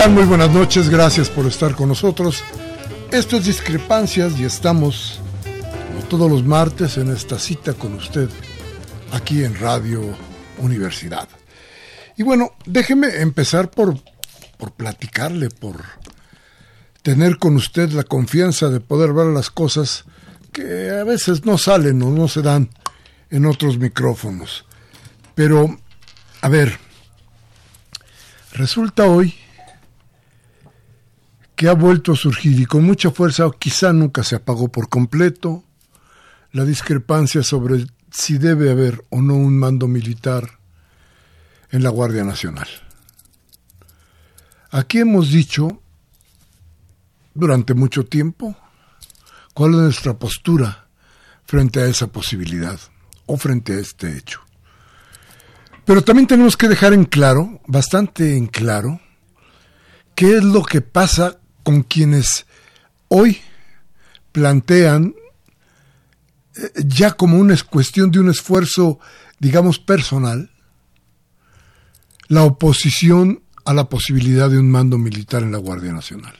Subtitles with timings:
[0.00, 0.14] ¿Qué tal?
[0.14, 2.42] Muy buenas noches, gracias por estar con nosotros.
[3.12, 5.20] Esto es Discrepancias y estamos,
[6.08, 8.30] todos los martes, en esta cita con usted,
[9.12, 10.16] aquí en Radio
[10.56, 11.28] Universidad.
[12.16, 13.94] Y bueno, déjeme empezar por,
[14.56, 15.84] por platicarle, por
[17.02, 20.06] tener con usted la confianza de poder ver las cosas
[20.50, 22.70] que a veces no salen o no se dan
[23.28, 24.64] en otros micrófonos.
[25.34, 25.78] Pero,
[26.40, 26.78] a ver,
[28.54, 29.34] resulta hoy
[31.60, 35.62] que ha vuelto a surgir y con mucha fuerza, quizá nunca se apagó por completo,
[36.52, 40.58] la discrepancia sobre si debe haber o no un mando militar
[41.70, 42.66] en la Guardia Nacional.
[44.70, 45.82] Aquí hemos dicho
[47.34, 48.56] durante mucho tiempo
[49.52, 50.88] cuál es nuestra postura
[51.44, 52.80] frente a esa posibilidad
[53.26, 54.40] o frente a este hecho.
[55.84, 59.02] Pero también tenemos que dejar en claro, bastante en claro,
[60.14, 61.39] qué es lo que pasa
[61.70, 62.46] con quienes
[63.06, 63.38] hoy
[64.32, 65.14] plantean
[66.56, 68.98] eh, ya como una cuestión de un esfuerzo,
[69.38, 70.50] digamos, personal,
[72.26, 76.34] la oposición a la posibilidad de un mando militar en la Guardia Nacional.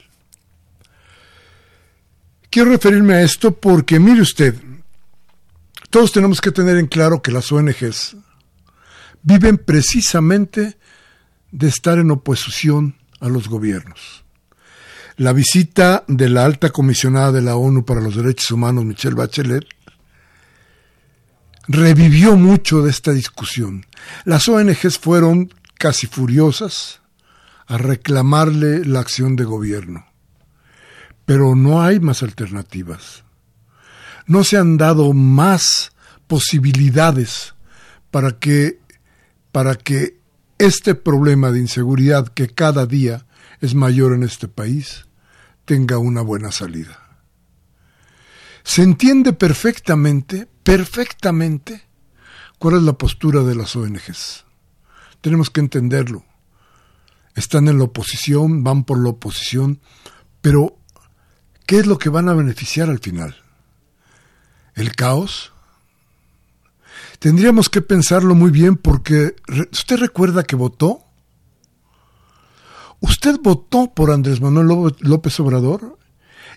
[2.50, 4.56] Quiero referirme a esto porque, mire usted,
[5.90, 8.16] todos tenemos que tener en claro que las ONGs
[9.22, 10.76] viven precisamente
[11.52, 14.19] de estar en oposición a los gobiernos.
[15.16, 19.66] La visita de la alta comisionada de la ONU para los Derechos Humanos, Michelle Bachelet,
[21.68, 23.86] revivió mucho de esta discusión.
[24.24, 27.00] Las ONGs fueron casi furiosas
[27.66, 30.06] a reclamarle la acción de gobierno.
[31.24, 33.22] Pero no hay más alternativas.
[34.26, 35.92] No se han dado más
[36.26, 37.54] posibilidades
[38.10, 38.80] para que,
[39.52, 40.18] para que
[40.58, 43.26] este problema de inseguridad que cada día
[43.60, 45.06] es mayor en este país
[45.64, 46.98] tenga una buena salida.
[48.64, 51.86] Se entiende perfectamente, perfectamente,
[52.58, 54.44] cuál es la postura de las ONGs.
[55.20, 56.24] Tenemos que entenderlo.
[57.36, 59.80] Están en la oposición, van por la oposición,
[60.40, 60.76] pero
[61.66, 63.36] ¿qué es lo que van a beneficiar al final?
[64.74, 65.52] ¿El caos?
[67.20, 69.36] Tendríamos que pensarlo muy bien porque
[69.70, 71.04] ¿usted recuerda que votó?
[73.00, 75.98] Usted votó por Andrés Manuel López Obrador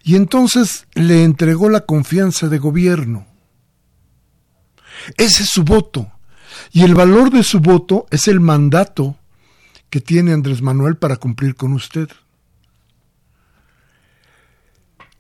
[0.04, 3.26] y entonces le entregó la confianza de gobierno.
[5.18, 6.12] Ese es su voto.
[6.72, 9.18] Y el valor de su voto es el mandato
[9.90, 12.10] que tiene Andrés Manuel para cumplir con usted.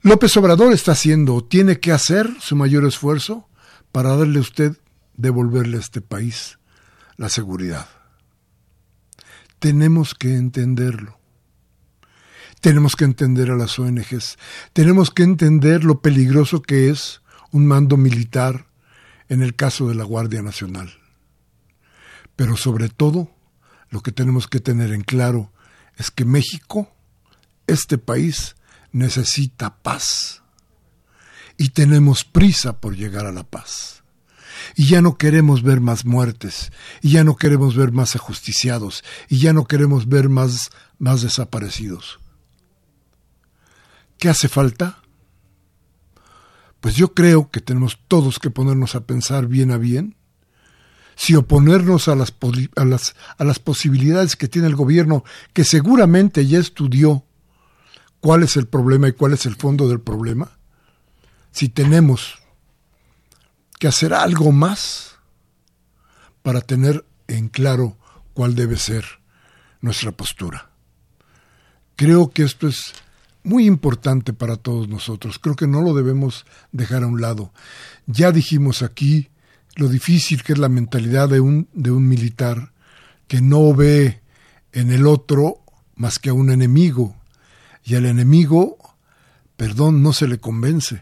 [0.02, 3.48] López Obrador está haciendo o tiene que hacer su mayor esfuerzo
[3.92, 4.78] para darle a usted,
[5.16, 6.60] devolverle a este país
[7.16, 7.88] la seguridad.
[9.64, 11.18] Tenemos que entenderlo.
[12.60, 14.38] Tenemos que entender a las ONGs.
[14.74, 17.22] Tenemos que entender lo peligroso que es
[17.52, 18.66] un mando militar
[19.30, 20.94] en el caso de la Guardia Nacional.
[22.36, 23.34] Pero sobre todo,
[23.90, 25.54] lo que tenemos que tener en claro
[25.96, 26.94] es que México,
[27.66, 28.58] este país,
[28.92, 30.44] necesita paz.
[31.56, 34.03] Y tenemos prisa por llegar a la paz.
[34.76, 36.72] Y ya no queremos ver más muertes,
[37.02, 40.70] y ya no queremos ver más ajusticiados, y ya no queremos ver más,
[41.00, 42.20] más desaparecidos.
[44.18, 45.00] ¿Qué hace falta?
[46.80, 50.16] Pues yo creo que tenemos todos que ponernos a pensar bien a bien
[51.16, 52.34] si oponernos a las,
[52.76, 55.24] a las, a las posibilidades que tiene el gobierno,
[55.54, 57.24] que seguramente ya estudió
[58.20, 60.58] cuál es el problema y cuál es el fondo del problema,
[61.52, 62.40] si tenemos
[63.84, 65.18] que hacer algo más
[66.42, 67.98] para tener en claro
[68.34, 69.04] cuál debe ser
[69.82, 70.70] nuestra postura.
[71.98, 72.94] Creo que esto es
[73.44, 75.38] muy importante para todos nosotros.
[75.38, 77.52] Creo que no lo debemos dejar a un lado.
[78.06, 79.32] Ya dijimos aquí
[79.76, 82.72] lo difícil que es la mentalidad de un, de un militar
[83.28, 84.22] que no ve
[84.72, 85.58] en el otro
[85.96, 87.18] más que a un enemigo.
[87.84, 88.78] Y al enemigo,
[89.58, 91.02] perdón, no se le convence,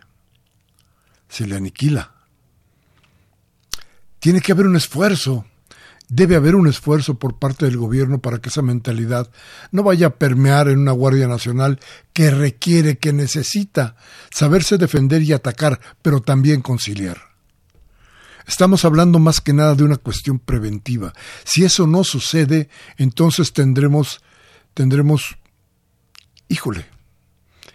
[1.29, 2.15] se le aniquila.
[4.21, 5.45] Tiene que haber un esfuerzo,
[6.07, 9.31] debe haber un esfuerzo por parte del gobierno para que esa mentalidad
[9.71, 11.79] no vaya a permear en una Guardia Nacional
[12.13, 13.95] que requiere, que necesita
[14.29, 17.17] saberse defender y atacar, pero también conciliar.
[18.45, 21.13] Estamos hablando más que nada de una cuestión preventiva.
[21.43, 24.21] Si eso no sucede, entonces tendremos,
[24.75, 25.35] tendremos,
[26.47, 26.85] híjole,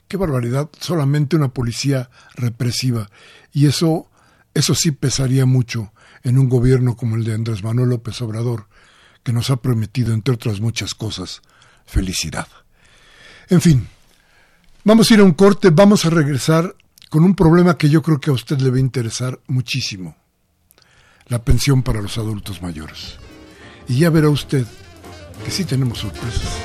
[0.07, 3.11] qué barbaridad, solamente una policía represiva.
[3.53, 4.09] Y eso,
[4.55, 5.91] eso sí pesaría mucho
[6.27, 8.67] en un gobierno como el de Andrés Manuel López Obrador,
[9.23, 11.41] que nos ha prometido, entre otras muchas cosas,
[11.87, 12.49] felicidad.
[13.49, 13.87] En fin,
[14.83, 16.75] vamos a ir a un corte, vamos a regresar
[17.11, 20.17] con un problema que yo creo que a usted le va a interesar muchísimo
[21.29, 23.19] la pensión para los adultos mayores.
[23.87, 24.67] Y ya verá usted
[25.45, 26.59] que sí tenemos sorpresas.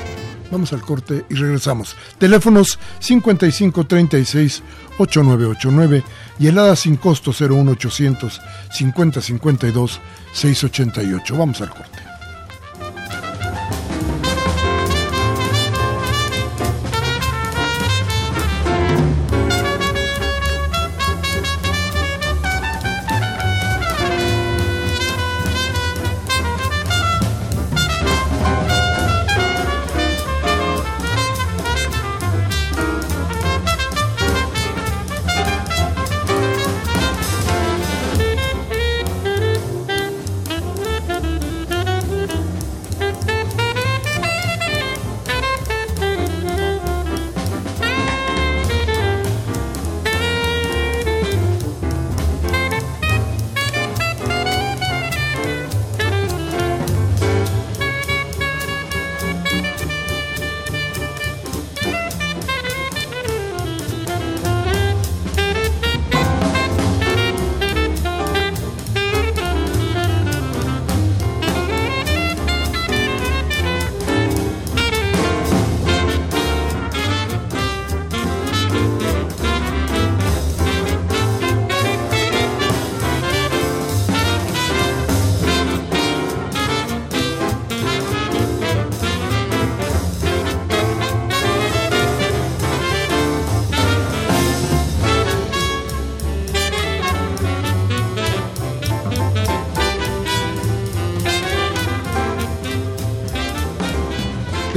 [0.50, 1.96] Vamos al corte y regresamos.
[2.18, 4.62] Teléfonos 5536
[4.98, 6.04] 8989
[6.42, 8.40] y helada sin costo 01800
[8.72, 10.00] 5052
[10.32, 11.36] 688.
[11.36, 12.11] Vamos al corte.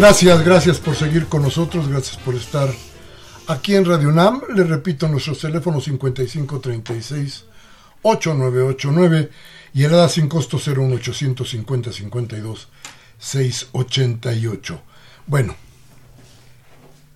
[0.07, 2.71] Gracias, gracias por seguir con nosotros, gracias por estar
[3.47, 4.39] aquí en Radio UNAM.
[4.53, 7.45] Le repito, nuestros teléfonos 5536
[8.03, 9.31] 8989
[9.73, 12.67] y el ADA sin costo 01850 52
[13.17, 14.81] 688.
[15.25, 15.55] Bueno,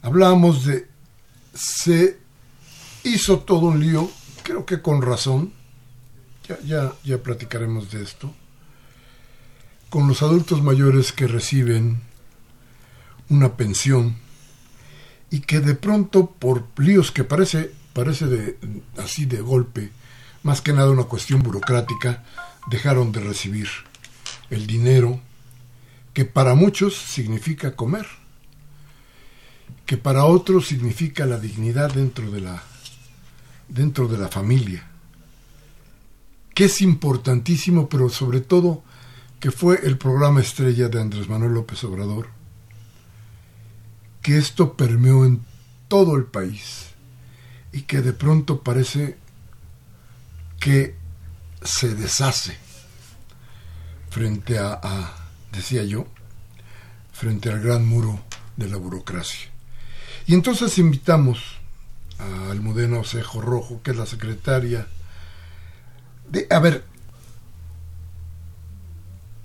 [0.02, 0.88] hablábamos de
[1.54, 2.18] se
[3.04, 4.10] hizo todo un lío,
[4.42, 5.54] creo que con razón,
[6.48, 8.34] ya, ya, ya platicaremos de esto,
[9.92, 12.09] con los adultos mayores que reciben
[13.30, 14.18] una pensión
[15.30, 18.58] y que de pronto por líos que parece parece de
[18.98, 19.92] así de golpe
[20.44, 22.24] más que nada una cuestión burocrática
[22.70, 23.68] dejaron de recibir
[24.50, 25.20] el dinero
[26.14, 28.08] que para muchos significa comer
[29.86, 32.64] que para otros significa la dignidad dentro de la
[33.68, 34.88] dentro de la familia
[36.56, 38.84] que es importantísimo pero sobre todo
[39.40, 42.39] que fue el programa estrella de Andrés Manuel López Obrador
[44.22, 45.42] que esto permeó en
[45.88, 46.88] todo el país
[47.72, 49.18] y que de pronto parece
[50.60, 50.96] que
[51.64, 52.58] se deshace
[54.10, 55.14] frente a,
[55.52, 56.08] decía yo,
[57.12, 58.20] frente al gran muro
[58.58, 59.50] de la burocracia.
[60.26, 61.40] Y entonces invitamos
[62.18, 64.88] a Almudena Osejo Rojo, que es la secretaria
[66.30, 66.48] de...
[66.50, 66.84] A ver,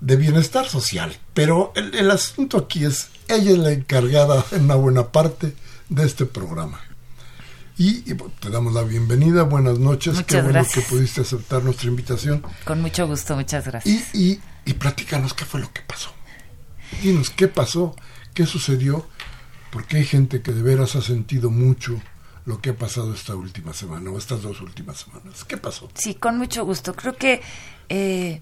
[0.05, 1.17] de bienestar social.
[1.33, 5.55] Pero el, el asunto aquí es, ella es la encargada en una buena parte
[5.89, 6.81] de este programa.
[7.77, 10.85] Y, te damos la bienvenida, buenas noches, muchas qué bueno gracias.
[10.85, 12.45] que pudiste aceptar nuestra invitación.
[12.65, 14.15] Con mucho gusto, muchas gracias.
[14.15, 16.11] Y, y, y platícanos qué fue lo que pasó.
[17.03, 17.97] Dinos qué pasó,
[18.33, 19.09] qué sucedió,
[19.73, 22.01] porque hay gente que de veras ha sentido mucho
[22.45, 25.45] lo que ha pasado esta última semana o estas dos últimas semanas.
[25.45, 25.91] ¿Qué pasó?
[25.95, 26.95] Sí, con mucho gusto.
[26.95, 27.43] Creo que
[27.89, 28.41] eh,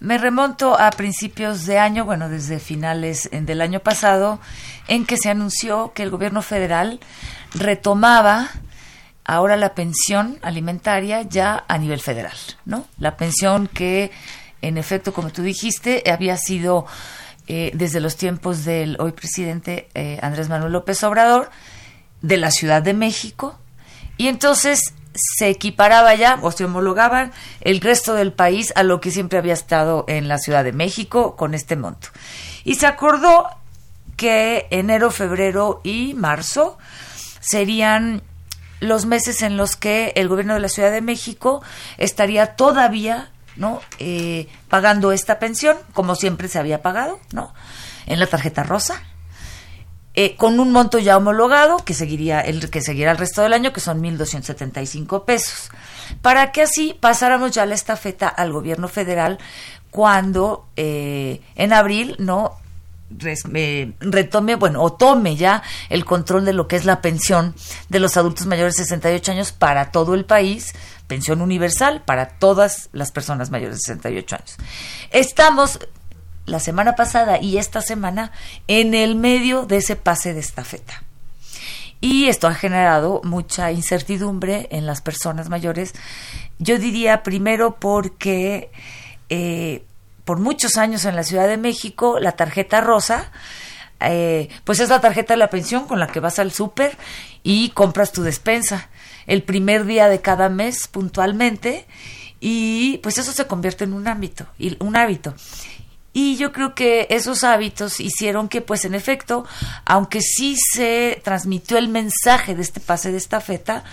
[0.00, 4.40] me remonto a principios de año, bueno, desde finales del año pasado,
[4.86, 7.00] en que se anunció que el gobierno federal
[7.54, 8.50] retomaba
[9.24, 12.86] ahora la pensión alimentaria ya a nivel federal, ¿no?
[12.98, 14.10] La pensión que,
[14.62, 16.86] en efecto, como tú dijiste, había sido
[17.46, 21.50] eh, desde los tiempos del hoy presidente eh, Andrés Manuel López Obrador,
[22.22, 23.58] de la Ciudad de México,
[24.16, 24.94] y entonces
[25.36, 29.54] se equiparaba ya o se homologaban el resto del país a lo que siempre había
[29.54, 32.08] estado en la Ciudad de México con este monto.
[32.64, 33.48] Y se acordó
[34.16, 36.78] que enero, febrero y marzo
[37.40, 38.22] serían
[38.80, 41.62] los meses en los que el gobierno de la Ciudad de México
[41.98, 47.52] estaría todavía no Eh, pagando esta pensión como siempre se había pagado no
[48.06, 49.02] en la tarjeta rosa
[50.20, 53.72] eh, con un monto ya homologado que seguiría el que seguirá el resto del año
[53.72, 55.70] que son 1.275 pesos
[56.22, 59.38] para que así pasáramos ya la estafeta al gobierno federal
[59.92, 62.56] cuando eh, en abril no
[63.54, 67.54] eh, retome, bueno, o tome ya el control de lo que es la pensión
[67.88, 70.74] de los adultos mayores de 68 años para todo el país,
[71.06, 74.56] pensión universal para todas las personas mayores de 68 años.
[75.12, 75.78] Estamos
[76.48, 78.32] la semana pasada y esta semana
[78.66, 81.02] en el medio de ese pase de estafeta.
[82.00, 85.94] Y esto ha generado mucha incertidumbre en las personas mayores.
[86.58, 88.70] Yo diría primero porque
[89.28, 89.84] eh,
[90.24, 93.32] por muchos años en la Ciudad de México la tarjeta rosa,
[94.00, 96.96] eh, pues es la tarjeta de la pensión con la que vas al súper
[97.42, 98.88] y compras tu despensa
[99.26, 101.86] el primer día de cada mes puntualmente
[102.40, 104.46] y pues eso se convierte en un ámbito,
[104.78, 105.34] un hábito.
[106.20, 109.46] Y yo creo que esos hábitos hicieron que, pues en efecto,
[109.84, 113.84] aunque sí se transmitió el mensaje de este pase de estafeta,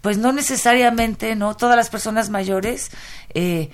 [0.00, 1.54] pues no necesariamente, ¿no?
[1.58, 2.90] Todas las personas mayores
[3.34, 3.68] eh,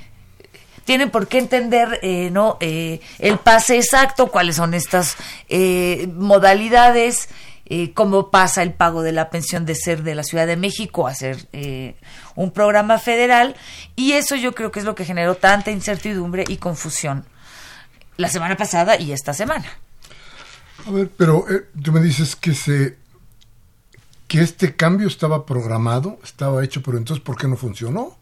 [0.84, 2.56] tienen por qué entender, eh, ¿no?
[2.58, 5.14] Eh, el pase exacto, cuáles son estas
[5.48, 7.28] eh, modalidades,
[7.64, 11.06] eh, cómo pasa el pago de la pensión de ser de la Ciudad de México
[11.06, 11.94] a ser eh,
[12.34, 13.54] un programa federal.
[13.94, 17.24] Y eso yo creo que es lo que generó tanta incertidumbre y confusión
[18.16, 19.66] la semana pasada y esta semana.
[20.86, 22.96] A ver, pero eh, tú me dices que se
[24.28, 28.16] que este cambio estaba programado, estaba hecho, pero entonces ¿por qué no funcionó?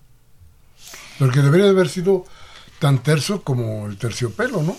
[1.19, 2.25] Porque debería de haber sido
[2.79, 4.77] tan terso como el terciopelo, ¿no?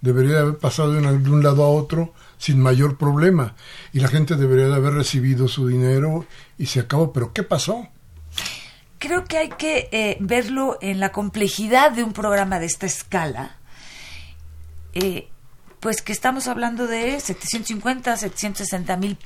[0.00, 3.54] Debería de haber pasado de un, de un lado a otro sin mayor problema
[3.92, 6.24] y la gente debería de haber recibido su dinero
[6.56, 7.12] y se acabó.
[7.12, 7.88] Pero ¿qué pasó?
[8.98, 13.57] Creo que hay que eh, verlo en la complejidad de un programa de esta escala.
[15.00, 15.28] Eh,
[15.80, 19.16] pues que estamos hablando de 750, 760 mil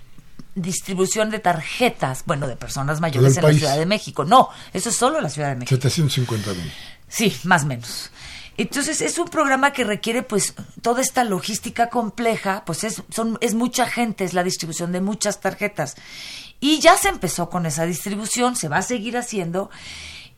[0.54, 3.54] distribución de tarjetas, bueno, de personas mayores en país.
[3.54, 4.24] la Ciudad de México.
[4.24, 5.74] No, eso es solo la Ciudad de México.
[5.76, 6.72] 750 mil.
[7.08, 8.10] Sí, más o menos.
[8.58, 13.54] Entonces es un programa que requiere pues toda esta logística compleja, pues es, son, es
[13.54, 15.96] mucha gente, es la distribución de muchas tarjetas.
[16.60, 19.70] Y ya se empezó con esa distribución, se va a seguir haciendo.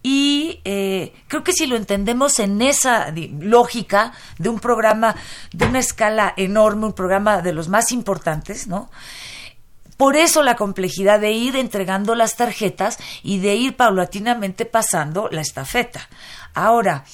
[0.06, 5.16] Y eh, creo que si lo entendemos en esa lógica de un programa
[5.50, 8.90] de una escala enorme, un programa de los más importantes, ¿no?
[9.96, 15.40] Por eso la complejidad de ir entregando las tarjetas y de ir paulatinamente pasando la
[15.40, 16.06] estafeta.
[16.52, 17.06] Ahora,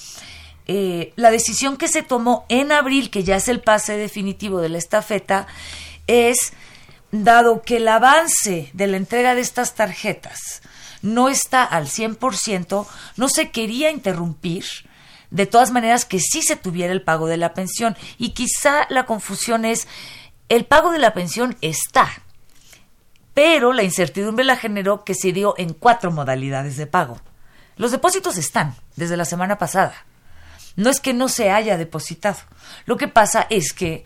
[0.66, 4.68] eh, la decisión que se tomó en abril, que ya es el pase definitivo de
[4.68, 5.46] la estafeta,
[6.08, 6.54] es,
[7.12, 10.60] dado que el avance de la entrega de estas tarjetas
[11.02, 14.64] no está al 100%, no se quería interrumpir,
[15.30, 17.96] de todas maneras que sí se tuviera el pago de la pensión.
[18.18, 19.86] Y quizá la confusión es,
[20.48, 22.08] el pago de la pensión está,
[23.34, 27.20] pero la incertidumbre la generó que se dio en cuatro modalidades de pago.
[27.76, 29.94] Los depósitos están desde la semana pasada.
[30.76, 32.38] No es que no se haya depositado.
[32.84, 34.04] Lo que pasa es que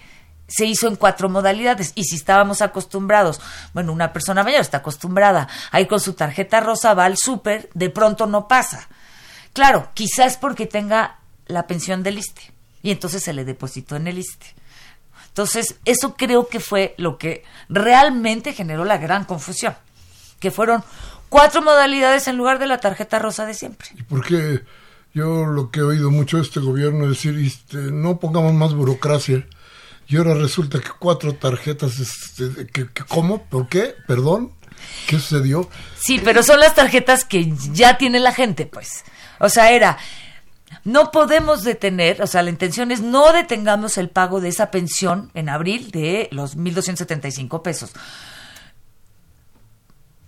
[0.55, 3.41] se hizo en cuatro modalidades y si estábamos acostumbrados,
[3.73, 7.71] bueno, una persona mayor está acostumbrada a ir con su tarjeta rosa, va al súper,
[7.75, 8.89] de pronto no pasa.
[9.53, 14.19] Claro, quizás porque tenga la pensión del ISTE y entonces se le depositó en el
[14.19, 14.47] ISTE.
[15.29, 19.75] Entonces, eso creo que fue lo que realmente generó la gran confusión,
[20.39, 20.85] que fueron
[21.29, 23.89] cuatro modalidades en lugar de la tarjeta rosa de siempre.
[23.99, 24.63] ¿Y por qué
[25.13, 28.75] Yo lo que he oído mucho de este gobierno es decir, este, no pongamos más
[28.75, 29.45] burocracia.
[30.07, 33.45] Y ahora resulta que cuatro tarjetas, este, que, ¿cómo?
[33.45, 33.95] ¿Por qué?
[34.07, 34.53] ¿Perdón?
[35.07, 35.69] ¿Qué sucedió?
[35.99, 39.05] Sí, pero son las tarjetas que ya tiene la gente, pues.
[39.39, 39.99] O sea, era,
[40.85, 45.31] no podemos detener, o sea, la intención es no detengamos el pago de esa pensión
[45.35, 47.93] en abril de los 1.275 pesos.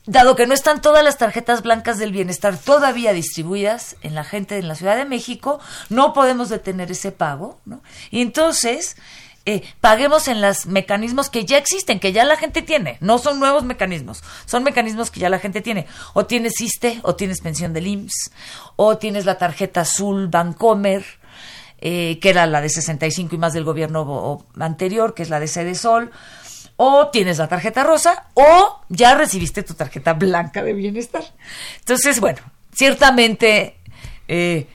[0.06, 4.56] Dado que no están todas las tarjetas blancas del bienestar todavía distribuidas en la gente
[4.56, 5.58] en la Ciudad de México,
[5.90, 7.82] no podemos detener ese pago, ¿no?
[8.12, 8.96] Y entonces,
[9.48, 12.98] eh, paguemos en los mecanismos que ya existen, que ya la gente tiene.
[13.00, 15.86] No son nuevos mecanismos, son mecanismos que ya la gente tiene.
[16.14, 18.32] O tienes ISTE, o tienes pensión del IMSS,
[18.74, 21.04] o tienes la tarjeta azul Bancomer,
[21.78, 25.46] eh, que era la de 65 y más del gobierno anterior, que es la de
[25.46, 26.10] Sede Sol.
[26.74, 31.22] O tienes la tarjeta rosa, o ya recibiste tu tarjeta blanca de bienestar.
[31.78, 32.40] Entonces, bueno,
[32.74, 33.78] ciertamente
[34.26, 34.66] eh,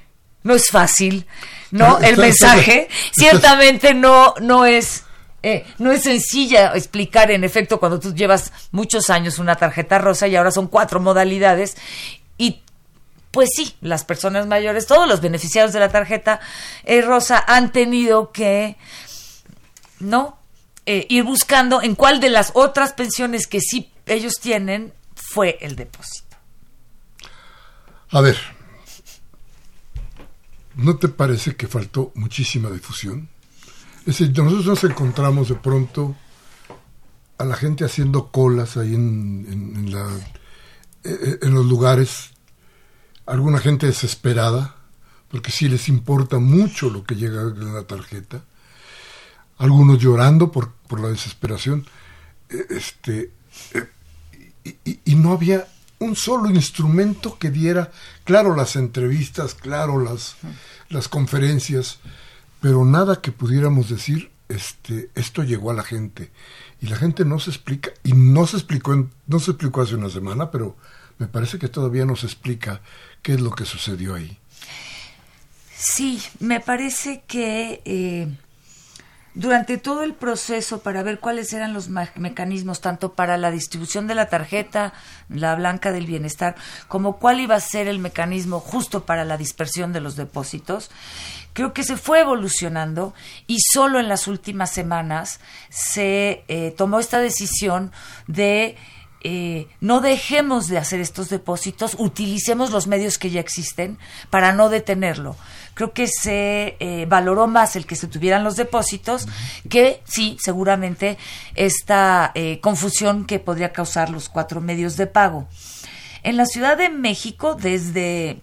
[0.44, 1.28] no es fácil
[1.72, 2.00] ¿no?
[2.02, 5.06] El mensaje ciertamente no, no es...
[5.44, 10.28] Eh, no es sencilla explicar, en efecto, cuando tú llevas muchos años una tarjeta rosa
[10.28, 11.78] y ahora son cuatro modalidades
[12.38, 12.62] y
[13.32, 16.42] pues sí, las personas mayores, todos los beneficiarios de la tarjeta
[16.84, 18.78] eh, rosa han tenido que,
[20.00, 20.38] ¿no?
[20.86, 25.76] Eh, ir buscando en cuál de las otras pensiones que sí ellos tienen fue el
[25.76, 26.36] depósito.
[28.10, 28.38] A ver,
[30.76, 33.30] ¿No te parece que faltó muchísima difusión?
[34.00, 36.16] Es decir, nosotros nos encontramos de pronto
[37.38, 40.08] a la gente haciendo colas ahí en, la,
[41.04, 42.32] eh, eh, en los lugares,
[43.26, 44.76] alguna gente desesperada,
[45.30, 48.44] porque sí les importa mucho lo que llega en la tarjeta,
[49.58, 51.86] algunos llorando por, por la desesperación,
[52.50, 53.32] eh, este,
[54.64, 55.68] y, y no había
[56.02, 57.92] un solo instrumento que diera,
[58.24, 60.36] claro, las entrevistas, claro, las,
[60.90, 62.00] las conferencias,
[62.60, 66.32] pero nada que pudiéramos decir, este, esto llegó a la gente.
[66.82, 70.10] Y la gente no se explica, y no se explicó, no se explicó hace una
[70.10, 70.76] semana, pero
[71.20, 72.82] me parece que todavía no se explica
[73.22, 74.40] qué es lo que sucedió ahí.
[75.78, 78.28] Sí, me parece que eh,
[79.34, 84.16] durante todo el proceso para ver cuáles eran los mecanismos, tanto para la distribución de
[84.16, 84.94] la tarjeta,
[85.30, 86.56] la blanca del bienestar,
[86.88, 90.92] como cuál iba a ser el mecanismo justo para la dispersión de los depósitos,
[91.54, 93.14] creo que se fue evolucionando
[93.48, 95.40] y solo en las últimas semanas
[95.70, 97.92] se eh, tomó esta decisión
[98.28, 98.76] de
[99.24, 104.00] eh, no dejemos de hacer estos depósitos, utilicemos los medios que ya existen
[104.32, 105.36] para no detenerlo
[105.82, 109.28] creo que se eh, valoró más el que se tuvieran los depósitos
[109.68, 111.18] que sí, seguramente,
[111.56, 115.48] esta eh, confusión que podría causar los cuatro medios de pago.
[116.22, 118.42] En la Ciudad de México, desde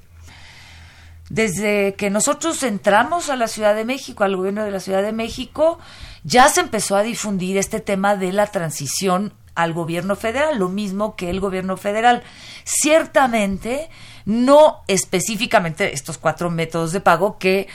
[1.31, 5.12] desde que nosotros entramos a la Ciudad de México, al gobierno de la Ciudad de
[5.12, 5.79] México,
[6.24, 11.14] ya se empezó a difundir este tema de la transición al gobierno federal, lo mismo
[11.14, 12.24] que el gobierno federal.
[12.64, 13.90] Ciertamente,
[14.29, 17.67] no específicamente estos cuatro métodos de pago que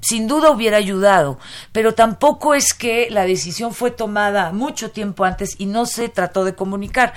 [0.00, 1.38] sin duda hubiera ayudado,
[1.72, 6.44] pero tampoco es que la decisión fue tomada mucho tiempo antes y no se trató
[6.44, 7.14] de comunicar.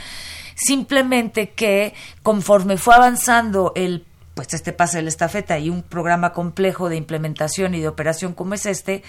[0.56, 4.06] Simplemente que conforme fue avanzando el
[4.36, 8.34] pues este pase de la estafeta y un programa complejo de implementación y de operación
[8.34, 9.04] como es este,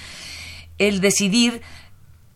[0.79, 1.63] el decidir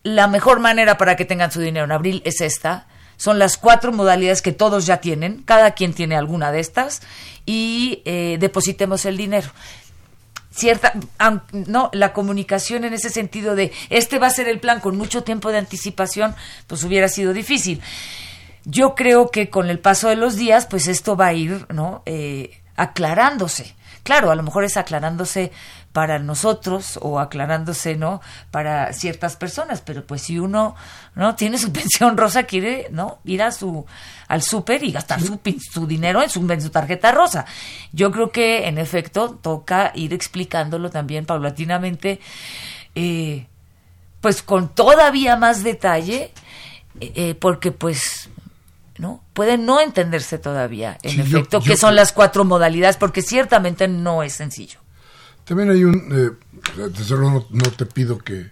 [0.04, 3.92] la mejor manera para que tengan su dinero en abril es esta, son las cuatro
[3.92, 7.02] modalidades que todos ya tienen, cada quien tiene alguna de estas,
[7.44, 9.48] y eh, depositemos el dinero.
[10.50, 10.94] Cierta,
[11.52, 15.22] no, la comunicación en ese sentido de este va a ser el plan con mucho
[15.22, 16.34] tiempo de anticipación,
[16.66, 17.82] pues hubiera sido difícil.
[18.64, 22.02] Yo creo que con el paso de los días, pues esto va a ir, ¿no?
[22.06, 23.74] Eh, aclarándose.
[24.02, 25.52] Claro, a lo mejor es aclarándose
[25.96, 28.20] para nosotros o aclarándose, ¿no?
[28.50, 30.76] Para ciertas personas, pero pues si uno,
[31.14, 31.36] ¿no?
[31.36, 33.18] Tiene su pensión rosa, quiere, ¿no?
[33.24, 33.86] Ir a su,
[34.28, 35.40] al súper y gastar su,
[35.72, 37.46] su dinero en su, en su tarjeta rosa.
[37.94, 42.20] Yo creo que, en efecto, toca ir explicándolo también paulatinamente,
[42.94, 43.46] eh,
[44.20, 46.30] pues con todavía más detalle,
[47.00, 48.28] eh, eh, porque pues
[48.98, 49.22] ¿no?
[49.32, 54.34] Puede no entenderse todavía, en efecto, qué son las cuatro modalidades, porque ciertamente no es
[54.34, 54.80] sencillo.
[55.46, 58.50] También hay un, eh, desde luego no, te pido que,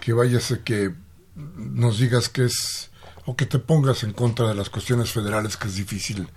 [0.00, 0.94] que vayas a que
[1.34, 2.90] nos digas que es,
[3.24, 6.28] o que te pongas en contra de las cuestiones federales, que es difícil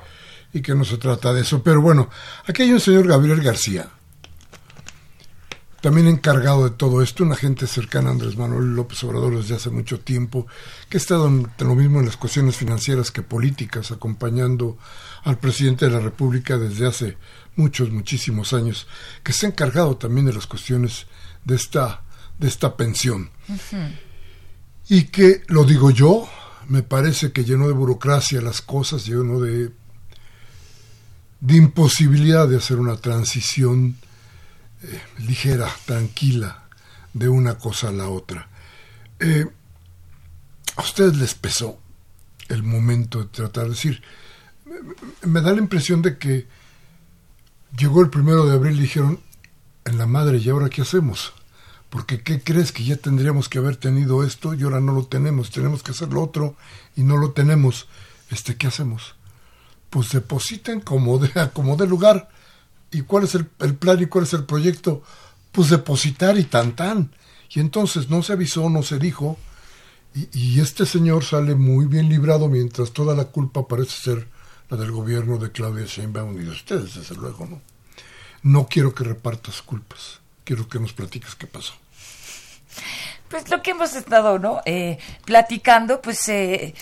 [0.54, 1.62] y que no se trata de eso.
[1.62, 2.10] Pero bueno,
[2.48, 3.90] aquí hay un señor Gabriel García,
[5.86, 9.70] también encargado de todo esto, una gente cercana a Andrés Manuel López Obrador desde hace
[9.70, 10.48] mucho tiempo,
[10.90, 14.80] que ha estado lo mismo en las cuestiones financieras que políticas, acompañando
[15.26, 17.18] al presidente de la República desde hace
[17.56, 18.88] muchos, muchísimos años,
[19.24, 21.08] que se ha encargado también de las cuestiones
[21.44, 22.04] de esta,
[22.38, 23.30] de esta pensión.
[24.88, 26.30] Y que, lo digo yo,
[26.68, 29.72] me parece que llenó de burocracia las cosas, llenó de,
[31.40, 33.98] de imposibilidad de hacer una transición
[34.84, 36.66] eh, ligera, tranquila,
[37.14, 38.50] de una cosa a la otra.
[39.20, 39.46] Eh,
[40.76, 41.80] ¿A ustedes les pesó
[42.50, 44.04] el momento de tratar de decir?
[45.24, 46.48] Me, da la impresión de que
[47.78, 49.20] llegó el primero de abril y dijeron,
[49.86, 51.34] en la madre, ¿y ahora qué hacemos?
[51.90, 55.52] Porque ¿qué crees que ya tendríamos que haber tenido esto y ahora no lo tenemos?
[55.52, 56.56] Tenemos que hacer lo otro
[56.96, 57.88] y no lo tenemos.
[58.32, 59.16] Este, ¿Qué hacemos?
[59.90, 62.30] Pues depositen como de, como de lugar
[62.96, 65.04] ¿Y cuál es el, plan y cuál es el proyecto?
[65.52, 67.12] Pues depositar y tan tan.
[67.50, 69.38] Y entonces no se avisó, no se dijo.
[70.32, 74.28] Y, este señor sale muy bien librado mientras toda la culpa parece ser
[74.70, 77.62] la del gobierno de Claudia Sheinbaum y de ustedes, desde luego, ¿no?
[78.44, 80.20] No quiero que repartas culpas.
[80.44, 81.74] Quiero que nos platiques qué pasó.
[83.30, 84.62] Pues lo que hemos estado, ¿no?
[84.66, 86.76] Eh, platicando, pues eh,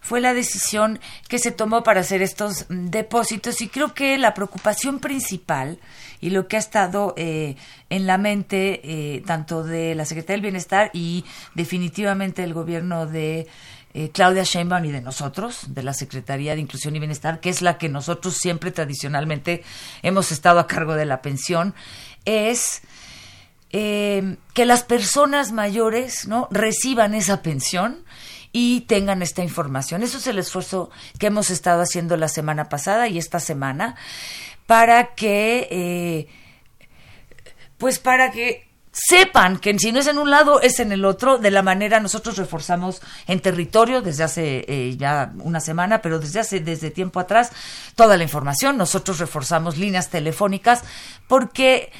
[0.00, 4.98] fue la decisión que se tomó para hacer estos depósitos y creo que la preocupación
[4.98, 5.78] principal
[6.20, 7.56] y lo que ha estado eh,
[7.90, 13.46] en la mente eh, tanto de la Secretaría del Bienestar y definitivamente del gobierno de
[13.94, 17.62] eh, Claudia Sheinbaum y de nosotros, de la Secretaría de Inclusión y Bienestar, que es
[17.62, 19.62] la que nosotros siempre tradicionalmente
[20.02, 21.74] hemos estado a cargo de la pensión,
[22.24, 22.82] es
[23.72, 28.04] que las personas mayores no reciban esa pensión
[28.52, 30.02] y tengan esta información.
[30.02, 33.96] Eso es el esfuerzo que hemos estado haciendo la semana pasada y esta semana
[34.66, 36.28] para que, eh,
[37.78, 38.68] pues para que
[39.02, 42.00] sepan que si no es en un lado es en el otro de la manera
[42.00, 47.18] nosotros reforzamos en territorio desde hace eh, ya una semana pero desde hace desde tiempo
[47.18, 47.50] atrás
[47.94, 50.82] toda la información nosotros reforzamos líneas telefónicas
[51.28, 51.90] porque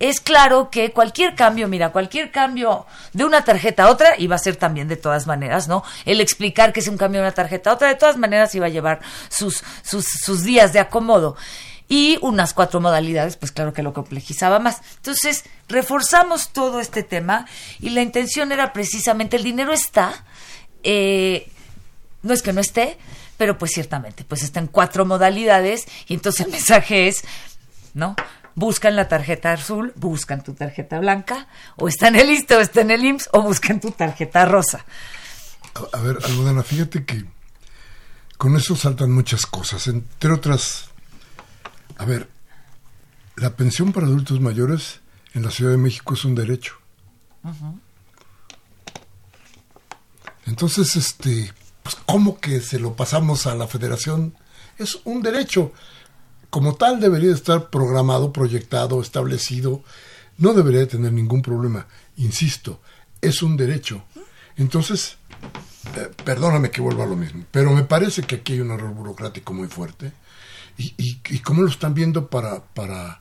[0.00, 4.38] es claro que cualquier cambio, mira, cualquier cambio de una tarjeta a otra iba a
[4.38, 5.84] ser también de todas maneras, ¿no?
[6.04, 8.66] El explicar que es un cambio de una tarjeta a otra, de todas maneras iba
[8.66, 11.36] a llevar sus, sus, sus días de acomodo.
[11.88, 14.80] Y unas cuatro modalidades, pues claro que lo complejizaba más.
[14.96, 17.46] Entonces, reforzamos todo este tema
[17.78, 20.24] y la intención era precisamente, el dinero está,
[20.82, 21.50] eh,
[22.22, 22.96] no es que no esté,
[23.36, 27.22] pero pues ciertamente, pues está en cuatro modalidades y entonces el mensaje es,
[27.92, 28.16] ¿no?
[28.54, 32.80] buscan la tarjeta azul, buscan tu tarjeta blanca, o está en el ISTE o está
[32.82, 34.84] en el IMSS, o buscan tu tarjeta rosa.
[35.92, 37.24] A, ver, Almudena, fíjate que
[38.38, 40.90] con eso saltan muchas cosas, entre otras,
[41.96, 42.28] a ver,
[43.36, 45.00] la pensión para adultos mayores
[45.32, 46.74] en la Ciudad de México es un derecho.
[50.46, 51.52] Entonces, este,
[51.82, 54.34] pues, ¿cómo que se lo pasamos a la federación?
[54.78, 55.72] Es un derecho
[56.54, 59.82] como tal debería estar programado, proyectado, establecido,
[60.38, 61.88] no debería tener ningún problema.
[62.16, 62.80] Insisto,
[63.20, 64.04] es un derecho.
[64.56, 65.16] Entonces,
[65.96, 68.94] eh, perdóname que vuelva a lo mismo, pero me parece que aquí hay un error
[68.94, 70.12] burocrático muy fuerte.
[70.76, 73.20] ¿Y, y, cómo lo están viendo para, para,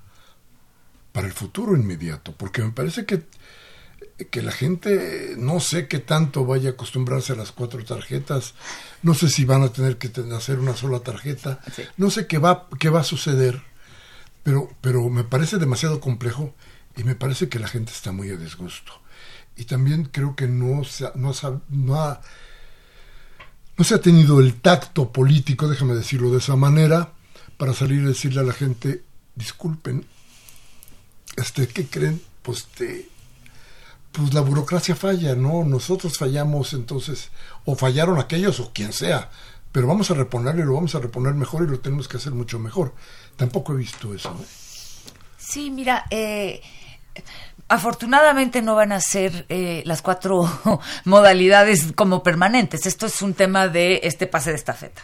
[1.11, 2.33] para el futuro inmediato?
[2.35, 3.27] Porque me parece que
[4.29, 8.53] que la gente no sé qué tanto vaya a acostumbrarse a las cuatro tarjetas,
[9.01, 11.59] no sé si van a tener que hacer una sola tarjeta,
[11.97, 13.61] no sé qué va, qué va a suceder,
[14.43, 16.53] pero, pero me parece demasiado complejo
[16.95, 18.93] y me parece que la gente está muy a disgusto.
[19.55, 21.31] Y también creo que no se, no,
[21.69, 22.21] no, ha,
[23.77, 27.13] no se ha tenido el tacto político, déjame decirlo de esa manera,
[27.63, 29.03] para salir y decirle a la gente,
[29.35, 30.05] disculpen,
[31.37, 32.21] este, ¿qué creen?
[32.41, 33.07] Pues te
[34.11, 35.63] pues la burocracia falla, ¿no?
[35.63, 37.29] Nosotros fallamos entonces,
[37.63, 39.29] o fallaron aquellos o quien sea,
[39.71, 42.33] pero vamos a reponerlo y lo vamos a reponer mejor y lo tenemos que hacer
[42.33, 42.95] mucho mejor.
[43.37, 44.37] Tampoco he visto eso.
[44.41, 44.45] ¿eh?
[45.37, 46.61] Sí, mira, eh,
[47.69, 50.51] afortunadamente no van a ser eh, las cuatro
[51.05, 52.85] modalidades como permanentes.
[52.85, 55.03] Esto es un tema de este pase de estafeta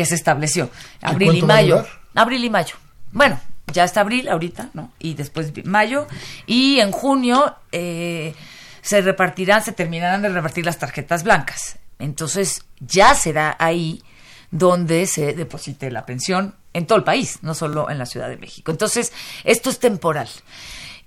[0.00, 0.70] que se estableció.
[1.02, 1.84] Abril y mayo.
[2.14, 2.74] Abril y mayo.
[3.12, 3.38] Bueno,
[3.70, 4.94] ya está abril ahorita, ¿no?
[4.98, 6.06] Y después mayo.
[6.46, 8.34] Y en junio eh,
[8.80, 11.78] se repartirán, se terminarán de repartir las tarjetas blancas.
[11.98, 14.02] Entonces ya será ahí
[14.50, 18.38] donde se deposite la pensión en todo el país, no solo en la Ciudad de
[18.38, 18.72] México.
[18.72, 19.12] Entonces,
[19.44, 20.30] esto es temporal.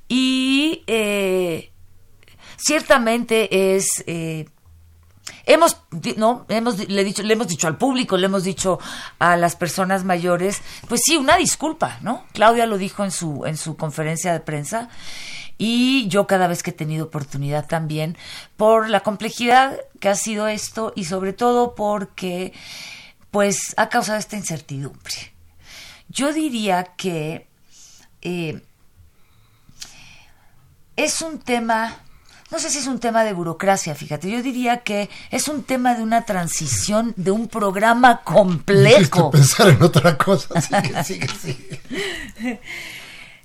[0.08, 1.72] Y eh,
[2.58, 4.46] ciertamente es eh,
[5.46, 5.78] Hemos,
[6.18, 8.80] no, hemos, le, hemos dicho al público, le hemos dicho
[9.20, 12.26] a las personas mayores, pues sí, una disculpa, ¿no?
[12.34, 14.90] Claudia lo dijo en su, en su conferencia de prensa
[15.58, 18.18] y yo cada vez que he tenido oportunidad también,
[18.58, 22.54] por la complejidad que ha sido esto y sobre todo porque
[23.32, 25.34] pues ha causado esta incertidumbre.
[26.10, 27.48] Yo diría que
[28.22, 28.62] eh,
[30.96, 31.98] es un tema
[32.52, 35.96] no sé si es un tema de burocracia, fíjate, yo diría que es un tema
[35.96, 39.32] de una transición de un programa complejo.
[39.32, 40.62] pensar en otra cosa,
[41.04, 42.62] sigue, sigue, sigue.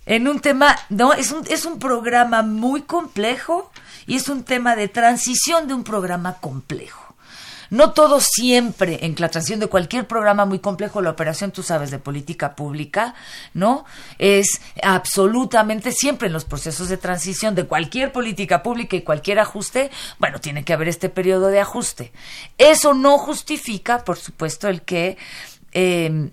[0.06, 3.70] en un tema, no, es un, es un programa muy complejo
[4.06, 7.07] y es un tema de transición de un programa complejo.
[7.70, 11.90] No todo siempre, en la transición de cualquier programa muy complejo, la operación, tú sabes,
[11.90, 13.14] de política pública,
[13.54, 13.84] ¿no?
[14.18, 19.90] Es absolutamente siempre en los procesos de transición de cualquier política pública y cualquier ajuste,
[20.18, 22.12] bueno, tiene que haber este periodo de ajuste.
[22.56, 25.16] Eso no justifica, por supuesto, el que...
[25.72, 26.30] Eh,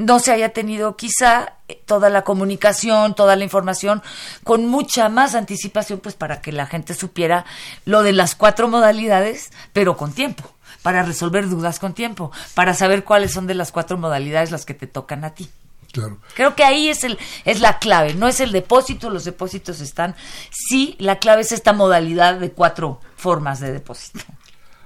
[0.00, 4.02] no se haya tenido quizá toda la comunicación, toda la información
[4.44, 7.44] con mucha más anticipación, pues para que la gente supiera
[7.84, 13.04] lo de las cuatro modalidades, pero con tiempo para resolver dudas con tiempo, para saber
[13.04, 15.50] cuáles son de las cuatro modalidades las que te tocan a ti.
[15.92, 16.18] Claro.
[16.34, 20.14] Creo que ahí es el es la clave, no es el depósito, los depósitos están,
[20.50, 24.20] sí, la clave es esta modalidad de cuatro formas de depósito.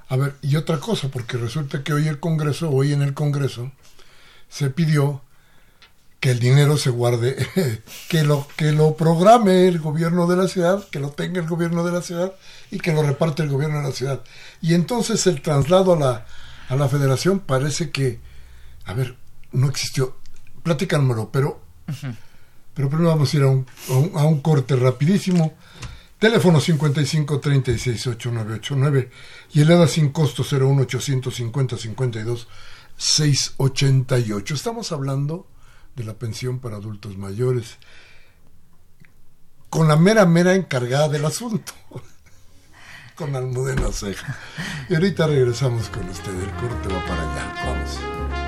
[0.09, 3.71] A ver, y otra cosa, porque resulta que hoy el Congreso, hoy en el Congreso
[4.49, 5.23] se pidió
[6.25, 7.37] que el dinero se guarde,
[8.09, 11.85] que lo, que lo programe el gobierno de la ciudad, que lo tenga el gobierno
[11.85, 12.33] de la ciudad
[12.71, 14.23] y que lo reparte el gobierno de la ciudad.
[14.63, 16.27] Y entonces el traslado a la,
[16.71, 18.21] a la federación parece que,
[18.87, 19.19] a ver,
[19.53, 20.17] no existió.
[20.63, 21.61] Platícanmelo, pero,
[22.73, 23.67] pero primero vamos a ir a un,
[24.15, 25.53] a un, corte rapidísimo.
[26.19, 29.11] Teléfono 55 36 8989
[29.53, 32.49] y el EDA sin costo 01 850 52
[32.97, 34.55] 688.
[34.55, 35.49] Estamos hablando
[35.97, 37.79] de la pensión para adultos mayores,
[39.71, 41.73] con la mera, mera encargada del asunto,
[43.15, 44.39] con Almudena Ceja.
[44.89, 48.44] Y ahorita regresamos con usted, el corte va para allá, vamos.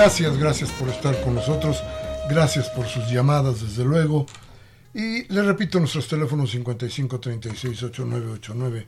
[0.00, 1.82] Gracias, gracias por estar con nosotros.
[2.30, 4.24] Gracias por sus llamadas, desde luego.
[4.94, 8.86] Y le repito nuestros teléfonos 55 36 8989.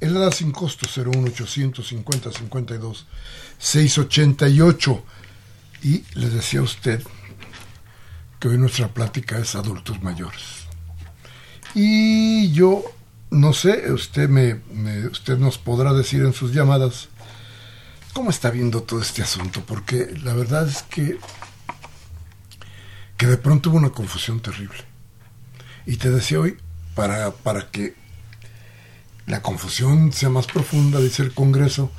[0.00, 3.06] El edad sin costo 01850 52
[3.58, 5.04] 688.
[5.82, 7.02] Y le decía a usted
[8.40, 10.64] que hoy nuestra plática es adultos mayores.
[11.74, 12.84] Y yo
[13.30, 14.62] no sé, usted me
[15.08, 17.10] usted nos podrá decir en sus llamadas
[18.18, 19.62] ¿Cómo está viendo todo este asunto?
[19.64, 21.20] Porque la verdad es que,
[23.16, 24.80] que de pronto hubo una confusión terrible.
[25.86, 26.58] Y te decía hoy,
[26.96, 27.94] para, para que
[29.26, 31.92] la confusión sea más profunda, dice el Congreso,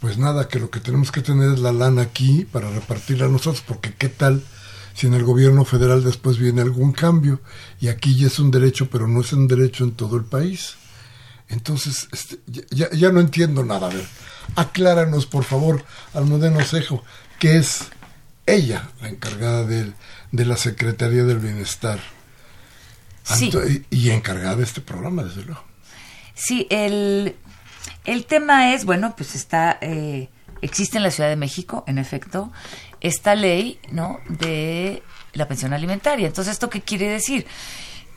[0.00, 3.30] pues nada, que lo que tenemos que tener es la lana aquí para repartirla a
[3.30, 4.44] nosotros, porque qué tal
[4.92, 7.40] si en el gobierno federal después viene algún cambio
[7.80, 10.76] y aquí ya es un derecho, pero no es un derecho en todo el país.
[11.54, 12.38] Entonces, este,
[12.70, 13.86] ya, ya, no entiendo nada.
[13.86, 14.04] A ver,
[14.56, 17.04] acláranos, por favor, Almudena Cejo,
[17.38, 17.84] que es
[18.44, 19.92] ella la encargada de,
[20.32, 22.00] de la Secretaría del Bienestar.
[23.22, 23.52] Sí.
[23.90, 25.62] Y, encargada de este programa, desde luego.
[26.34, 27.36] Sí, el,
[28.04, 30.28] el tema es, bueno, pues está, eh,
[30.60, 32.52] existe en la Ciudad de México, en efecto,
[33.00, 34.18] esta ley, ¿no?
[34.28, 36.26] De la pensión alimentaria.
[36.26, 37.46] Entonces, ¿esto qué quiere decir?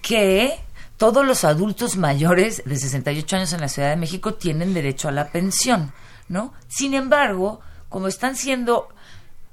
[0.02, 0.60] Que
[0.98, 5.12] todos los adultos mayores de 68 años en la Ciudad de México tienen derecho a
[5.12, 5.94] la pensión,
[6.28, 6.54] ¿no?
[6.68, 8.90] Sin embargo, como están siendo,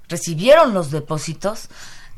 [0.08, 1.68] recibieron los depósitos,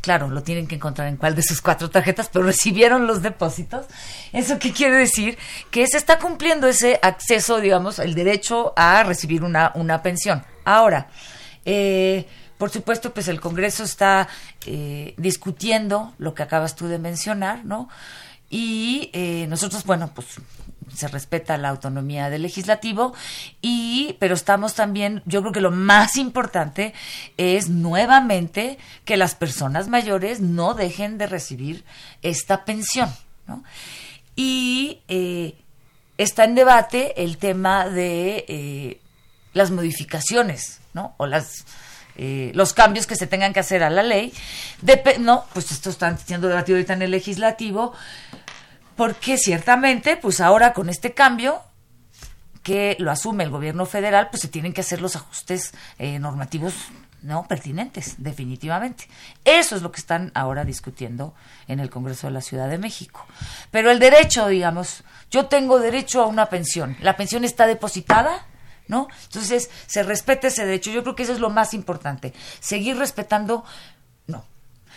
[0.01, 3.87] claro, lo tienen que encontrar en cuál de sus cuatro tarjetas, pero recibieron los depósitos.
[4.33, 5.37] ¿Eso qué quiere decir?
[5.71, 10.45] Que se está cumpliendo ese acceso, digamos, el derecho a recibir una, una pensión.
[10.65, 11.09] Ahora,
[11.65, 14.29] eh, por supuesto, pues el Congreso está
[14.65, 17.89] eh, discutiendo lo que acabas tú de mencionar, ¿no?
[18.59, 20.29] Y eh, nosotros, bueno, pues
[20.95, 23.13] se respeta la autonomía del legislativo
[23.61, 26.95] y pero estamos también yo creo que lo más importante
[27.37, 31.85] es nuevamente que las personas mayores no dejen de recibir
[32.23, 33.11] esta pensión
[33.47, 33.63] ¿no?
[34.37, 35.55] y eh,
[36.17, 39.01] está en debate el tema de eh,
[39.53, 41.67] las modificaciones no o las
[42.19, 44.33] eh, los cambios que se tengan que hacer a la ley
[45.21, 47.93] no pues esto está siendo debatido ahorita en el legislativo
[48.97, 51.63] porque ciertamente, pues ahora con este cambio
[52.63, 56.75] que lo asume el gobierno federal, pues se tienen que hacer los ajustes eh, normativos
[57.23, 59.09] no pertinentes, definitivamente.
[59.45, 61.35] Eso es lo que están ahora discutiendo
[61.67, 63.27] en el Congreso de la Ciudad de México.
[63.71, 66.97] Pero el derecho, digamos, yo tengo derecho a una pensión.
[67.01, 68.47] La pensión está depositada,
[68.87, 69.09] ¿no?
[69.25, 70.91] Entonces, se respeta ese derecho.
[70.91, 72.33] Yo creo que eso es lo más importante.
[72.61, 73.65] Seguir respetando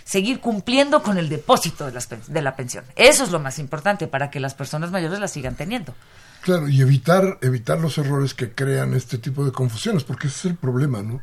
[0.09, 2.83] seguir cumpliendo con el depósito de, las, de la pensión.
[2.95, 5.93] Eso es lo más importante para que las personas mayores la sigan teniendo.
[6.41, 10.45] Claro, y evitar, evitar los errores que crean este tipo de confusiones, porque ese es
[10.45, 11.21] el problema, ¿no?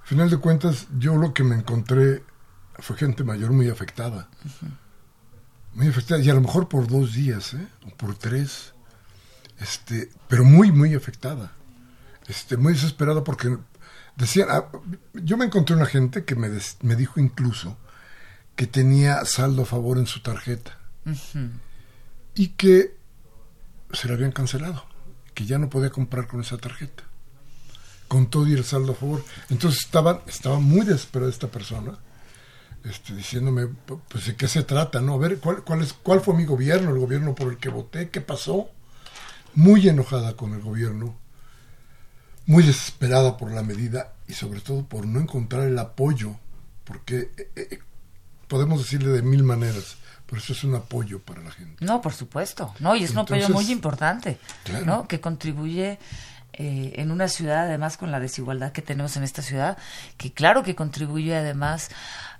[0.00, 2.24] Al final de cuentas, yo lo que me encontré
[2.78, 4.30] fue gente mayor muy afectada.
[5.74, 7.68] Muy afectada, y a lo mejor por dos días, ¿eh?
[7.86, 8.72] O por tres.
[9.60, 11.52] Este, pero muy, muy afectada.
[12.26, 13.58] Este, muy desesperada porque
[14.16, 14.64] decían, ah,
[15.12, 16.48] yo me encontré una gente que me,
[16.80, 17.76] me dijo incluso
[18.56, 20.78] que tenía saldo a favor en su tarjeta
[22.34, 22.96] y que
[23.92, 24.84] se la habían cancelado,
[25.34, 27.04] que ya no podía comprar con esa tarjeta,
[28.08, 29.24] con todo y el saldo a favor.
[29.50, 31.98] Entonces estaba, estaba muy desesperada esta persona,
[32.84, 33.68] este, diciéndome,
[34.08, 35.14] pues de qué se trata, ¿no?
[35.14, 38.10] A ver, ¿cuál, cuál, es, ¿cuál fue mi gobierno, el gobierno por el que voté?
[38.10, 38.68] ¿Qué pasó?
[39.54, 41.16] Muy enojada con el gobierno,
[42.46, 46.36] muy desesperada por la medida y sobre todo por no encontrar el apoyo,
[46.84, 47.78] porque eh, eh,
[48.54, 51.84] podemos decirle de mil maneras, pero eso es un apoyo para la gente.
[51.84, 54.38] No, por supuesto, no, y es un apoyo muy importante,
[54.84, 55.08] ¿no?
[55.08, 55.98] Que contribuye
[56.52, 59.76] eh, en una ciudad, además con la desigualdad que tenemos en esta ciudad,
[60.16, 61.90] que claro que contribuye además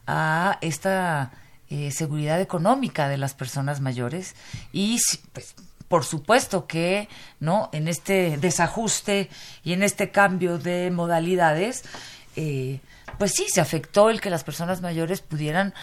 [0.07, 1.33] a esta
[1.68, 4.37] eh, seguridad económica de las personas mayores
[4.72, 5.00] y
[5.33, 5.57] pues
[5.88, 7.09] por supuesto que
[7.40, 9.31] no en este desajuste
[9.64, 11.83] y en este cambio de modalidades
[12.37, 12.79] eh,
[13.18, 15.74] pues sí, se afectó el que las personas mayores pudieran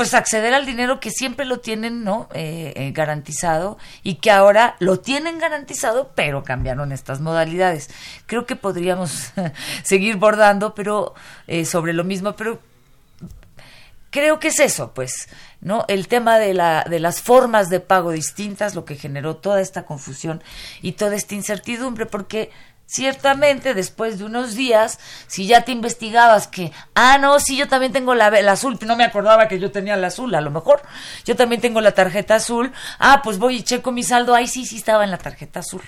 [0.00, 4.76] pues acceder al dinero que siempre lo tienen no eh, eh, garantizado y que ahora
[4.78, 7.90] lo tienen garantizado pero cambiaron estas modalidades.
[8.24, 9.34] Creo que podríamos
[9.82, 11.12] seguir bordando pero
[11.46, 12.60] eh, sobre lo mismo pero
[14.08, 15.28] creo que es eso pues
[15.60, 19.60] no el tema de la de las formas de pago distintas lo que generó toda
[19.60, 20.42] esta confusión
[20.80, 22.50] y toda esta incertidumbre porque
[22.92, 24.98] Ciertamente, después de unos días,
[25.28, 28.96] si ya te investigabas que, ah, no, sí, yo también tengo la, la, azul, no
[28.96, 30.82] me acordaba que yo tenía la azul, a lo mejor,
[31.24, 34.66] yo también tengo la tarjeta azul, ah, pues voy y checo mi saldo, ay, sí,
[34.66, 35.82] sí estaba en la tarjeta azul.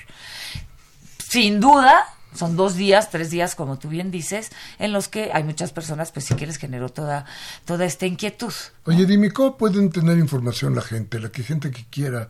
[1.18, 5.42] Sin duda, son dos días, tres días, como tú bien dices, en los que hay
[5.42, 7.26] muchas personas, pues si quieres, generó toda,
[7.64, 8.52] toda esta inquietud.
[8.84, 12.28] Oye, dime, ¿cómo pueden tener información la gente, la que gente que quiera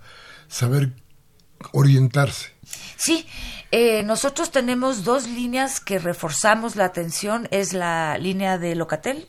[0.48, 0.92] saber
[1.72, 2.52] orientarse?
[2.96, 3.26] Sí,
[3.72, 7.48] eh, nosotros tenemos dos líneas que reforzamos la atención.
[7.50, 9.28] Es la línea de Locatel,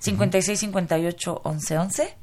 [0.00, 2.14] 5658 1111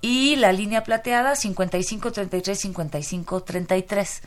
[0.00, 4.22] y la línea plateada 55 33 55 33.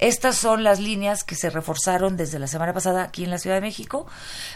[0.00, 3.56] Estas son las líneas que se reforzaron desde la semana pasada aquí en la Ciudad
[3.56, 4.06] de México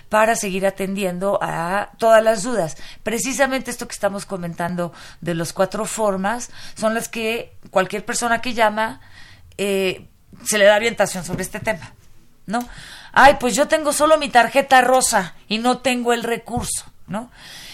[0.09, 2.79] para seguir atendiendo a todas las dudas.
[3.05, 8.55] Precisamente esto que estamos comentando de los cuatro formas son las que cualquier persona que
[8.55, 9.03] llama
[9.57, 10.09] eh,
[10.47, 11.93] se le da orientación sobre este tema,
[12.47, 12.67] ¿no?
[13.13, 17.31] Ay, pues yo tengo solo mi tarjeta rosa y no tengo el recurso, ¿no?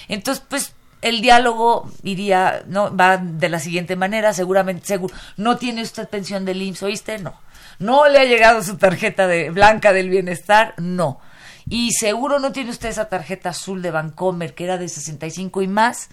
[0.08, 2.94] Entonces, pues el diálogo iría, ¿no?
[2.94, 7.18] Va de la siguiente manera, seguramente, seguro, ¿no tiene usted pensión del IMSS, oíste?
[7.18, 7.40] No.
[7.78, 10.74] ¿No le ha llegado su tarjeta de blanca del bienestar?
[10.76, 11.20] No.
[11.66, 15.68] Y seguro no tiene usted esa tarjeta azul de Bancomer, que era de 65 y
[15.68, 16.10] más.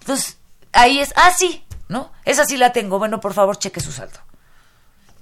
[0.00, 0.38] Entonces,
[0.72, 2.12] ahí es, ah, sí, ¿no?
[2.24, 3.00] Esa sí la tengo.
[3.00, 4.20] Bueno, por favor, cheque su saldo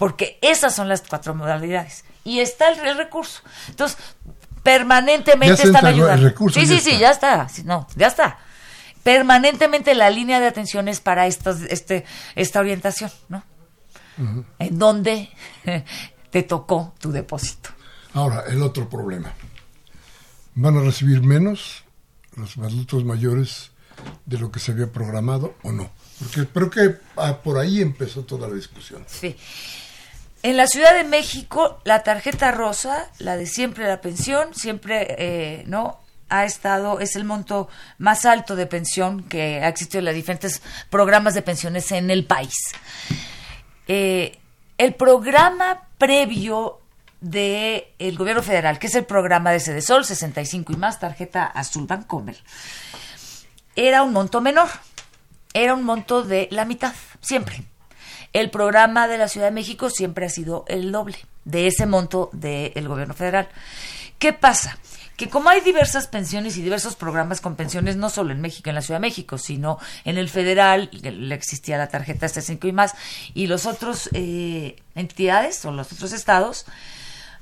[0.03, 3.40] porque esas son las cuatro modalidades y está el, recurso.
[3.68, 3.96] Entonces,
[4.64, 6.28] permanentemente están ayudando.
[6.50, 7.46] sí, sí, sí, ya está.
[7.64, 8.36] No, ya está.
[9.05, 13.44] Permanentemente la línea de atención es para estos, este, esta orientación, ¿no?
[14.59, 15.30] En donde
[16.30, 17.70] te tocó tu depósito.
[18.12, 19.32] Ahora, el otro problema.
[20.57, 21.84] ¿Van a recibir menos
[22.34, 23.70] los adultos mayores
[24.26, 25.92] de lo que se había programado o no?
[26.18, 29.05] Porque creo que ah, por ahí empezó toda la discusión.
[29.07, 29.36] Sí.
[30.43, 35.64] En la Ciudad de México, la tarjeta rosa, la de siempre la pensión, siempre, eh,
[35.66, 36.01] ¿no?
[36.28, 37.68] Ha estado, es el monto
[37.99, 42.24] más alto de pensión que ha existido en los diferentes programas de pensiones en el
[42.24, 42.55] país.
[43.86, 44.38] Eh,
[44.78, 46.80] el programa previo
[47.20, 51.86] del el gobierno federal, que es el programa de Sol 65 y más, tarjeta azul
[51.86, 52.36] Bancomer,
[53.76, 54.68] era un monto menor,
[55.55, 57.72] era un monto de la mitad, siempre.
[58.33, 62.30] El programa de la Ciudad de México siempre ha sido el doble de ese monto
[62.33, 63.49] del gobierno federal.
[64.18, 64.78] ¿Qué pasa?
[65.16, 68.74] que como hay diversas pensiones y diversos programas con pensiones, no solo en México, en
[68.74, 72.72] la Ciudad de México, sino en el federal, le existía la tarjeta este 5 y
[72.72, 72.95] más,
[73.35, 76.66] y los otros eh, entidades o los otros estados,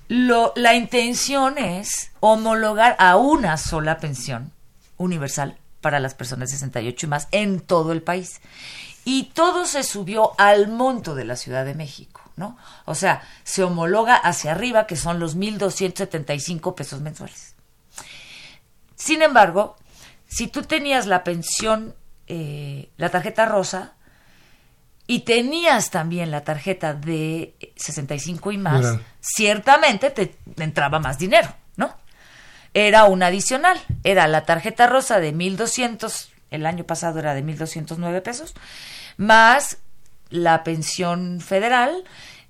[0.09, 4.53] la intención es homologar a una sola pensión
[4.97, 8.41] universal para las personas de 68 y más en todo el país.
[9.13, 12.57] Y todo se subió al monto de la Ciudad de México, ¿no?
[12.85, 17.57] O sea, se homologa hacia arriba, que son los 1.275 pesos mensuales.
[18.95, 19.75] Sin embargo,
[20.29, 21.97] si tú tenías la pensión,
[22.29, 23.95] eh, la tarjeta rosa,
[25.09, 31.97] y tenías también la tarjeta de 65 y más, ciertamente te entraba más dinero, ¿no?
[32.75, 38.21] Era un adicional, era la tarjeta rosa de 1200, el año pasado era de 1209
[38.21, 38.55] pesos,
[39.21, 39.77] más
[40.31, 42.05] la pensión federal,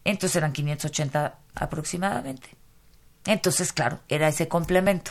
[0.04, 2.50] entonces eran 580 aproximadamente.
[3.26, 5.10] Entonces, claro, era ese complemento.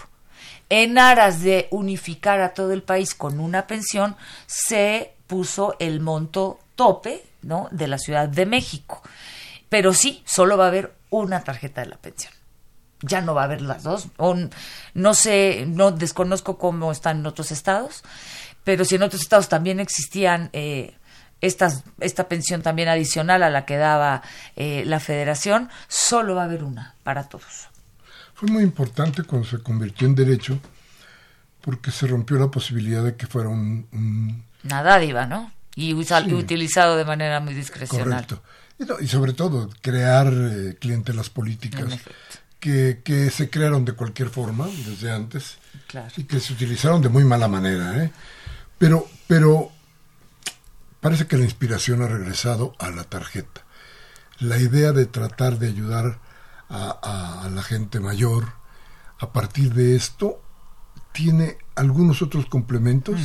[0.69, 4.15] En aras de unificar a todo el país con una pensión,
[4.47, 7.67] se puso el monto tope ¿no?
[7.71, 9.01] de la Ciudad de México.
[9.67, 12.31] Pero sí, solo va a haber una tarjeta de la pensión.
[13.01, 14.07] Ya no va a haber las dos.
[14.93, 18.03] no sé, no desconozco cómo están en otros estados,
[18.63, 20.95] pero si en otros estados también existían eh,
[21.41, 24.21] estas, esta pensión también adicional a la que daba
[24.55, 27.69] eh, la federación, solo va a haber una para todos.
[28.33, 30.59] Fue muy importante cuando se convirtió en derecho
[31.61, 33.87] porque se rompió la posibilidad de que fuera un...
[33.91, 34.43] un...
[34.63, 35.51] Una dádiva, ¿no?
[35.79, 38.25] y utilizado de manera muy discrecional.
[38.25, 38.43] Correcto.
[39.01, 41.99] Y, sobre todo, crear eh, clientelas políticas
[42.59, 45.57] que, que, se crearon de cualquier forma desde antes
[46.17, 48.03] y que se utilizaron de muy mala manera.
[48.03, 48.11] ¿eh?
[48.77, 49.71] Pero, pero
[51.01, 53.65] parece que la inspiración ha regresado a la tarjeta.
[54.39, 56.19] La idea de tratar de ayudar
[56.69, 58.59] a, a la gente mayor
[59.19, 60.41] a partir de esto
[61.11, 63.19] tiene algunos otros complementos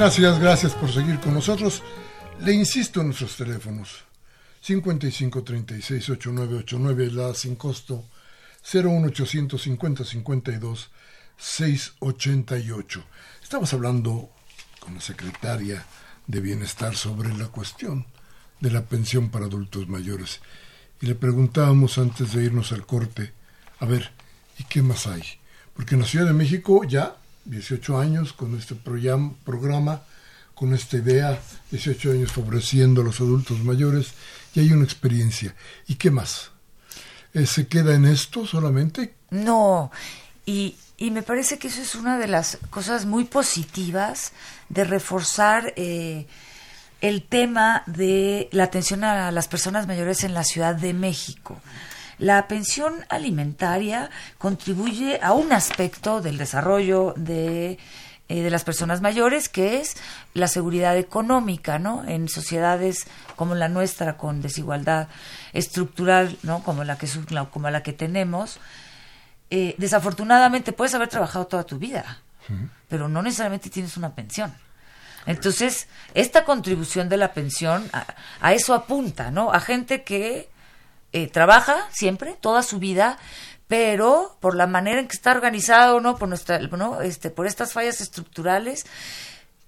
[0.00, 1.82] Gracias, gracias por seguir con nosotros.
[2.40, 4.04] Le insisto en nuestros teléfonos.
[4.62, 8.06] 55 36 8989 la sin costo
[8.72, 10.90] 01800 50 52
[11.36, 13.04] 688.
[13.42, 14.30] Estamos hablando
[14.78, 15.84] con la secretaria
[16.26, 18.06] de Bienestar sobre la cuestión
[18.58, 20.40] de la pensión para adultos mayores.
[21.02, 23.34] Y le preguntábamos antes de irnos al corte,
[23.80, 24.12] a ver,
[24.56, 25.24] ¿y qué más hay?
[25.74, 30.02] Porque en la Ciudad de México ya 18 años con este programa,
[30.54, 34.12] con esta idea, 18 años favoreciendo a los adultos mayores,
[34.54, 35.54] y hay una experiencia.
[35.86, 36.50] ¿Y qué más?
[37.32, 39.14] Eh, ¿Se queda en esto solamente?
[39.30, 39.90] No,
[40.44, 44.32] y, y, me parece que eso es una de las cosas muy positivas
[44.68, 46.26] de reforzar eh,
[47.00, 51.60] el tema de la atención a las personas mayores en la Ciudad de México.
[52.20, 57.78] La pensión alimentaria contribuye a un aspecto del desarrollo de,
[58.28, 59.96] eh, de las personas mayores, que es
[60.34, 62.04] la seguridad económica, ¿no?
[62.06, 63.06] En sociedades
[63.36, 65.08] como la nuestra, con desigualdad
[65.54, 66.62] estructural, ¿no?
[66.62, 67.08] Como la que,
[67.50, 68.60] como la que tenemos,
[69.48, 72.18] eh, desafortunadamente puedes haber trabajado toda tu vida,
[72.88, 74.52] pero no necesariamente tienes una pensión.
[75.24, 78.04] Entonces, esta contribución de la pensión a,
[78.42, 79.52] a, eso apunta, ¿no?
[79.52, 80.50] A gente que
[81.12, 83.18] eh, trabaja siempre, toda su vida,
[83.68, 86.16] pero por la manera en que está organizado, ¿no?
[86.16, 87.02] Por nuestra, ¿no?
[87.02, 88.84] Este, por estas fallas estructurales,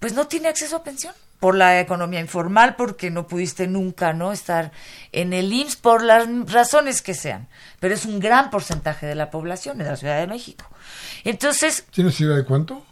[0.00, 4.30] pues no tiene acceso a pensión por la economía informal, porque no pudiste nunca, ¿no?
[4.30, 4.70] Estar
[5.10, 7.48] en el IMSS por las razones que sean.
[7.80, 10.64] Pero es un gran porcentaje de la población en la Ciudad de México.
[11.24, 11.84] Entonces.
[11.90, 12.84] ¿Tienes idea de cuánto?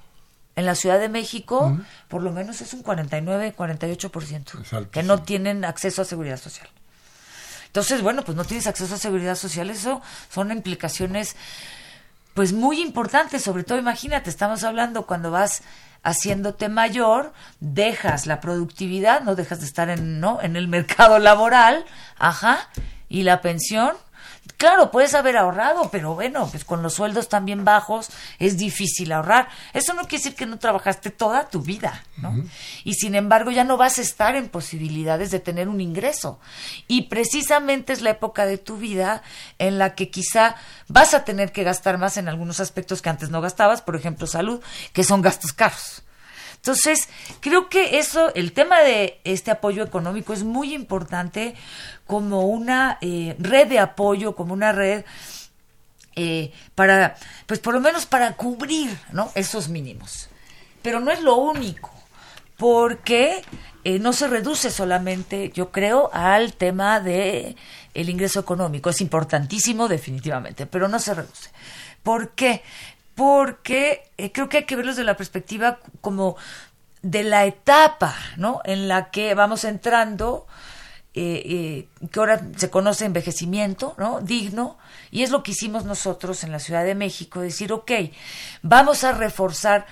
[0.56, 1.78] En la Ciudad de México,
[2.08, 6.68] por lo menos es un 49, 48% que no tienen acceso a seguridad social.
[7.70, 11.36] Entonces, bueno, pues no tienes acceso a seguridad social, eso son implicaciones
[12.34, 15.62] pues muy importantes, sobre todo imagínate, estamos hablando cuando vas
[16.02, 20.40] haciéndote mayor, dejas la productividad, no dejas de estar en, ¿no?
[20.42, 21.84] en el mercado laboral,
[22.18, 22.68] ajá,
[23.08, 23.96] y la pensión,
[24.56, 29.48] Claro, puedes haber ahorrado, pero bueno, pues con los sueldos también bajos es difícil ahorrar.
[29.72, 32.34] Eso no quiere decir que no trabajaste toda tu vida, ¿no?
[32.84, 36.38] Y sin embargo ya no vas a estar en posibilidades de tener un ingreso.
[36.88, 39.22] Y precisamente es la época de tu vida
[39.58, 40.56] en la que quizá
[40.88, 44.26] vas a tener que gastar más en algunos aspectos que antes no gastabas, por ejemplo,
[44.26, 44.60] salud,
[44.92, 46.02] que son gastos caros.
[46.60, 47.08] Entonces,
[47.40, 51.54] creo que eso, el tema de este apoyo económico es muy importante
[52.06, 55.04] como una eh, red de apoyo, como una red
[56.16, 58.90] eh, para, pues por lo menos para cubrir.
[59.34, 60.28] Esos mínimos.
[60.82, 61.90] Pero no es lo único,
[62.58, 63.42] porque
[63.84, 67.56] eh, no se reduce solamente, yo creo, al tema de
[67.94, 68.90] el ingreso económico.
[68.90, 71.50] Es importantísimo, definitivamente, pero no se reduce.
[72.02, 72.62] ¿Por qué?
[73.20, 76.38] Porque eh, creo que hay que verlos de la perspectiva como
[77.02, 78.62] de la etapa, ¿no?
[78.64, 80.46] En la que vamos entrando,
[81.12, 84.22] eh, eh, que ahora se conoce envejecimiento, ¿no?
[84.22, 84.78] Digno,
[85.10, 87.92] y es lo que hicimos nosotros en la Ciudad de México, decir, ok,
[88.62, 89.84] vamos a reforzar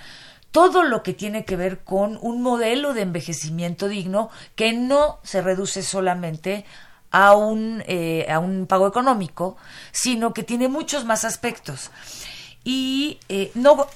[0.51, 5.43] todo lo que tiene que ver con un modelo de envejecimiento digno que no se
[5.43, 6.65] reduce solamente
[7.11, 7.85] a un,
[8.27, 9.59] a un pago económico,
[9.93, 11.91] sino que tiene muchos más aspectos
[12.69, 13.87] y eh, no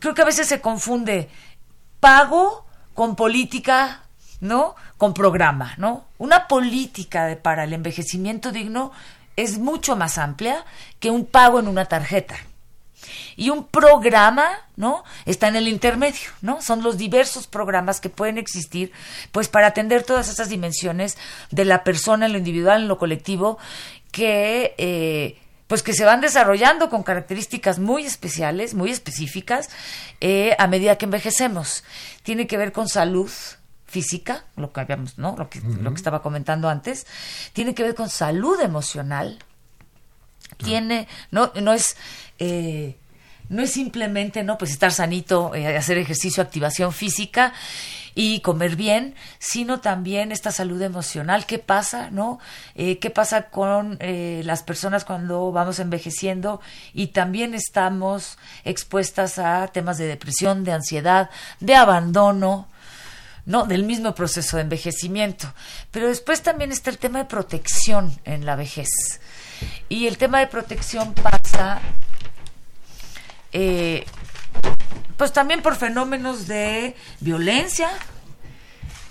[0.00, 1.28] creo que a veces se confunde
[2.00, 2.64] pago
[2.94, 4.00] con política,
[4.40, 4.74] ¿no?
[4.96, 6.06] Con programa, ¿no?
[6.16, 8.92] Una política de, para el envejecimiento digno
[9.36, 10.64] es mucho más amplia
[11.00, 12.36] que un pago en una tarjeta.
[13.36, 15.04] Y un programa, ¿no?
[15.26, 16.62] Está en el intermedio, ¿no?
[16.62, 18.90] Son los diversos programas que pueden existir,
[19.32, 21.18] pues para atender todas esas dimensiones
[21.50, 23.58] de la persona en lo individual, en lo colectivo,
[24.12, 25.41] que eh,
[25.72, 29.70] pues que se van desarrollando con características muy especiales, muy específicas,
[30.20, 31.82] eh, a medida que envejecemos.
[32.22, 33.30] Tiene que ver con salud
[33.86, 35.34] física, lo que habíamos, ¿no?
[35.38, 37.06] Lo que, lo que estaba comentando antes.
[37.54, 39.38] Tiene que ver con salud emocional.
[40.58, 41.96] Tiene, no, no es
[42.38, 42.98] eh,
[43.48, 47.54] no es simplemente no pues estar sanito eh, hacer ejercicio activación física
[48.14, 51.46] y comer bien, sino también esta salud emocional.
[51.46, 52.38] ¿Qué pasa, no?
[52.74, 56.60] Eh, ¿Qué pasa con eh, las personas cuando vamos envejeciendo
[56.92, 62.68] y también estamos expuestas a temas de depresión, de ansiedad, de abandono?
[63.44, 63.64] ¿no?
[63.64, 65.52] del mismo proceso de envejecimiento.
[65.90, 68.88] Pero después también está el tema de protección en la vejez.
[69.88, 71.80] Y el tema de protección pasa
[73.52, 74.04] eh,
[75.16, 77.90] pues también por fenómenos de violencia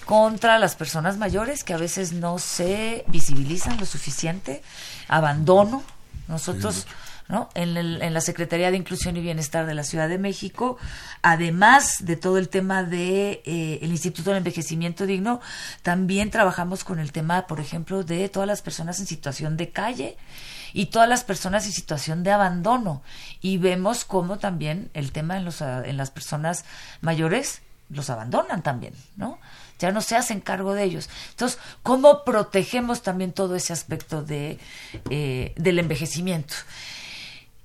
[0.06, 4.62] contra las personas mayores que a veces no se visibilizan lo suficiente,
[5.08, 5.84] abandono.
[6.28, 6.86] Nosotros
[7.32, 7.50] ¿no?
[7.56, 10.78] En, la Secretaría de Inclusión y Bienestar de la Ciudad de México,
[11.22, 15.40] además de todo el tema de eh, el Instituto del Envejecimiento Digno,
[15.82, 20.18] también trabajamos con el tema, por ejemplo, de todas las personas en situación de calle
[20.74, 23.02] y todas las personas en situación de abandono.
[23.40, 26.66] Y vemos cómo también el tema en, los, en las personas
[27.00, 29.40] mayores los abandonan también, ¿no?
[29.80, 31.10] Ya no se hacen cargo de ellos.
[31.32, 34.60] Entonces, ¿cómo protegemos también todo ese aspecto de,
[35.10, 36.56] eh, del envejecimiento?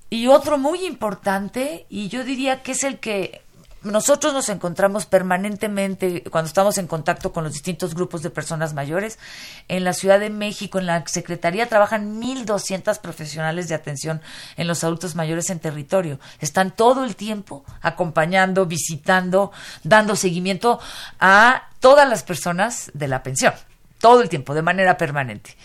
[0.09, 3.41] Y otro muy importante, y yo diría que es el que
[3.83, 9.19] nosotros nos encontramos permanentemente cuando estamos en contacto con los distintos grupos de personas mayores.
[9.67, 14.21] En la Ciudad de México, en la Secretaría, trabajan 1.200 profesionales de atención
[14.55, 16.19] en los adultos mayores en territorio.
[16.39, 19.51] Están todo el tiempo acompañando, visitando,
[19.83, 20.79] dando seguimiento
[21.19, 23.53] a todas las personas de la pensión.
[23.99, 25.55] Todo el tiempo, de manera permanente.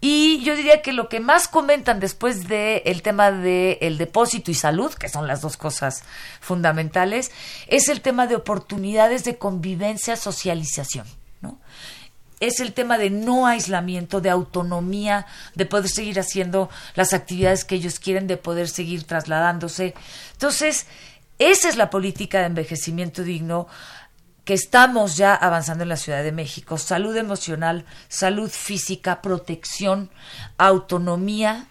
[0.00, 4.50] Y yo diría que lo que más comentan después del el tema del el depósito
[4.50, 6.04] y salud, que son las dos cosas
[6.40, 7.32] fundamentales,
[7.66, 11.06] es el tema de oportunidades de convivencia, socialización.
[11.40, 11.58] ¿no?
[12.40, 17.76] Es el tema de no aislamiento, de autonomía, de poder seguir haciendo las actividades que
[17.76, 19.94] ellos quieren, de poder seguir trasladándose.
[20.32, 20.86] Entonces,
[21.38, 23.66] esa es la política de envejecimiento digno
[24.46, 26.78] que estamos ya avanzando en la Ciudad de México.
[26.78, 30.08] Salud emocional, salud física, protección,
[30.56, 31.66] autonomía,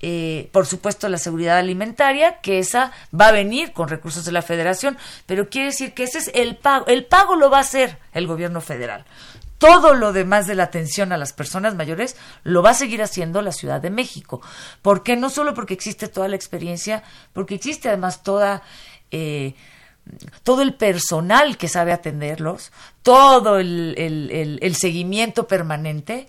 [0.00, 4.40] eh, por supuesto la seguridad alimentaria, que esa va a venir con recursos de la
[4.40, 6.86] federación, pero quiere decir que ese es el pago.
[6.86, 9.04] El pago lo va a hacer el gobierno federal.
[9.58, 13.42] Todo lo demás de la atención a las personas mayores lo va a seguir haciendo
[13.42, 14.40] la Ciudad de México.
[14.80, 15.16] ¿Por qué?
[15.16, 18.62] No solo porque existe toda la experiencia, porque existe además toda...
[19.10, 19.56] Eh,
[20.42, 26.28] todo el personal que sabe atenderlos, todo el, el, seguimiento permanente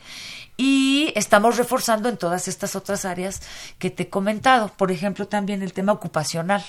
[0.57, 3.41] y estamos reforzando en todas estas otras áreas
[3.79, 4.69] que te he comentado.
[4.77, 6.63] Por ejemplo, también el tema ocupacional.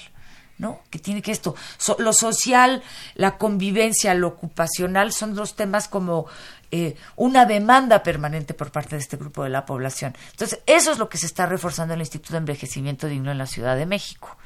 [0.58, 0.80] ¿no?
[0.90, 1.56] Que tiene que esto,
[1.98, 2.84] lo social,
[3.14, 6.26] la convivencia, lo ocupacional son dos temas como
[6.70, 10.16] eh, una demanda permanente por parte de este grupo de la población.
[10.30, 13.38] Entonces, eso es lo que se está reforzando en el Instituto de Envejecimiento Digno en
[13.38, 14.36] la Ciudad de México.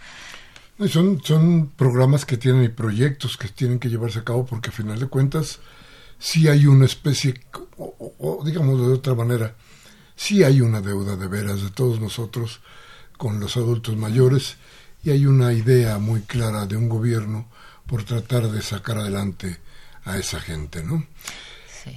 [0.89, 4.73] Son, son programas que tienen y proyectos que tienen que llevarse a cabo porque a
[4.73, 5.61] final de cuentas
[6.19, 7.41] sí hay una especie,
[7.79, 9.55] o, digamos de otra manera,
[10.15, 12.61] sí hay una deuda de veras de todos nosotros
[13.17, 14.57] con los adultos mayores
[15.03, 17.49] y hay una idea muy clara de un gobierno
[17.87, 19.59] por tratar de sacar adelante
[20.05, 21.07] a esa gente, ¿no?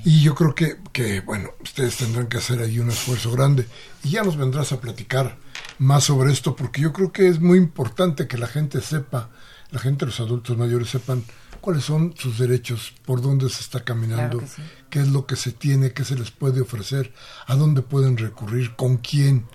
[0.05, 3.65] Y yo creo que, que, bueno, ustedes tendrán que hacer ahí un esfuerzo grande
[4.03, 5.37] y ya nos vendrás a platicar
[5.79, 9.29] más sobre esto, porque yo creo que es muy importante que la gente sepa,
[9.71, 11.23] la gente, los adultos mayores sepan
[11.61, 14.43] cuáles son sus derechos, por dónde se está caminando,
[14.89, 17.13] qué es lo que se tiene, qué se les puede ofrecer,
[17.47, 19.47] a dónde pueden recurrir, con quién,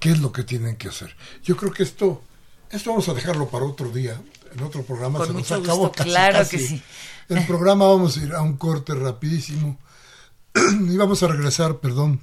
[0.00, 1.16] qué es lo que tienen que hacer.
[1.44, 2.22] Yo creo que esto,
[2.70, 4.20] esto vamos a dejarlo para otro día,
[4.52, 6.82] en otro programa se nos acabó claro que sí.
[7.28, 9.78] El programa vamos a ir a un corte rapidísimo
[10.54, 12.20] y vamos a regresar, perdón,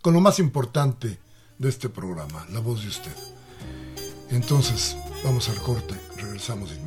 [0.00, 1.18] con lo más importante
[1.62, 3.16] de este programa, la voz de usted.
[4.30, 6.80] Entonces, vamos al corte, regresamos de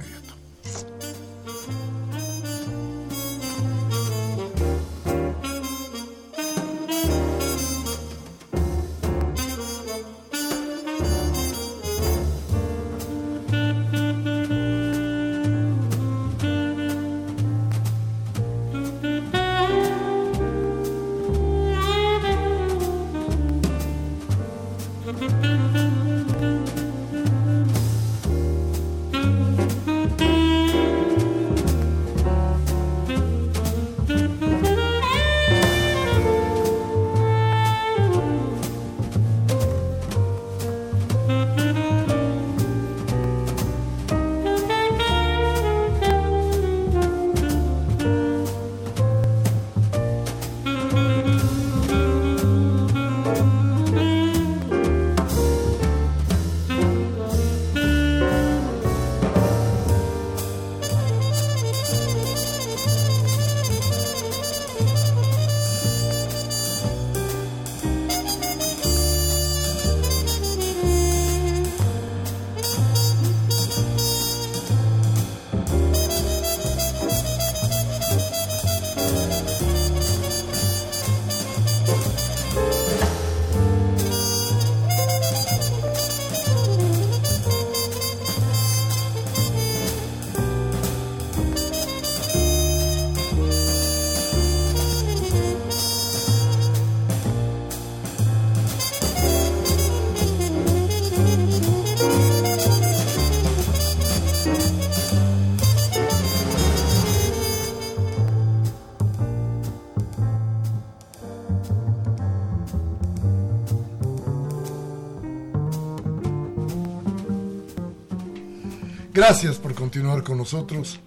[119.28, 120.99] Gracias por continuar con nosotros.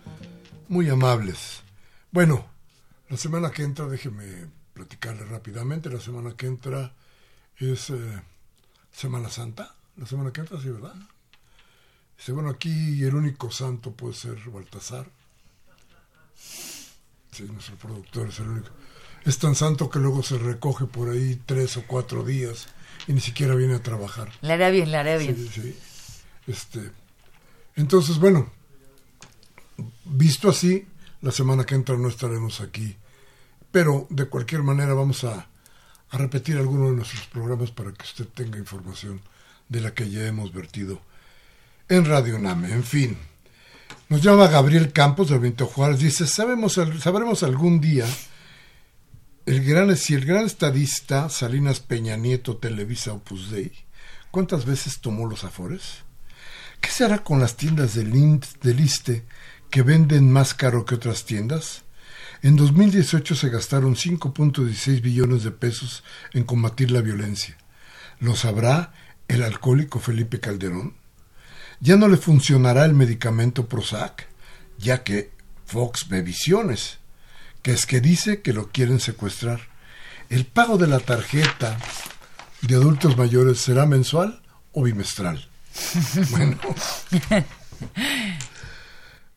[0.66, 1.60] Muy amables.
[2.10, 2.44] Bueno,
[3.08, 4.24] la semana que entra, déjeme
[4.74, 6.92] platicarle rápidamente, la semana que entra
[7.58, 8.20] es eh,
[8.90, 9.72] Semana Santa.
[9.96, 10.96] La semana que entra, sí, ¿verdad?
[12.16, 15.06] Dice, bueno, aquí el único santo puede ser Baltasar.
[16.34, 18.70] Sí, nuestro productor es el único.
[19.24, 22.66] Es tan santo que luego se recoge por ahí tres o cuatro días
[23.06, 24.32] y ni siquiera viene a trabajar.
[24.40, 25.36] Le haré bien, le haré bien.
[25.36, 25.78] Sí, sí.
[26.48, 26.90] Este,
[27.78, 28.50] entonces, bueno,
[30.04, 30.86] visto así,
[31.22, 32.96] la semana que entra no estaremos aquí.
[33.70, 35.46] Pero de cualquier manera vamos a,
[36.10, 39.20] a repetir algunos de nuestros programas para que usted tenga información
[39.68, 41.00] de la que ya hemos vertido
[41.88, 42.72] en Radio Name.
[42.72, 43.16] En fin,
[44.08, 46.00] nos llama Gabriel Campos de Benito Juárez.
[46.00, 48.06] Dice, ¿sabemos, sabremos algún día
[49.46, 53.72] el gran, si el gran estadista Salinas Peña Nieto Televisa Opus Dei,
[54.32, 56.07] ¿cuántas veces tomó los afores?
[56.80, 59.24] ¿Qué se hará con las tiendas del, ISTE
[59.70, 61.82] que venden más caro que otras tiendas?
[62.42, 67.56] En 2018 se gastaron 5.16 billones de pesos en combatir la violencia.
[68.20, 68.92] ¿Lo sabrá
[69.26, 70.94] el alcohólico Felipe Calderón?
[71.80, 74.28] Ya no le funcionará el medicamento Prozac,
[74.78, 75.30] ya que
[75.66, 76.98] Fox ve visiones,
[77.62, 79.60] que es que dice que lo quieren secuestrar.
[80.30, 81.78] ¿El pago de la tarjeta
[82.62, 85.47] de adultos mayores será mensual o bimestral?
[86.30, 86.58] bueno.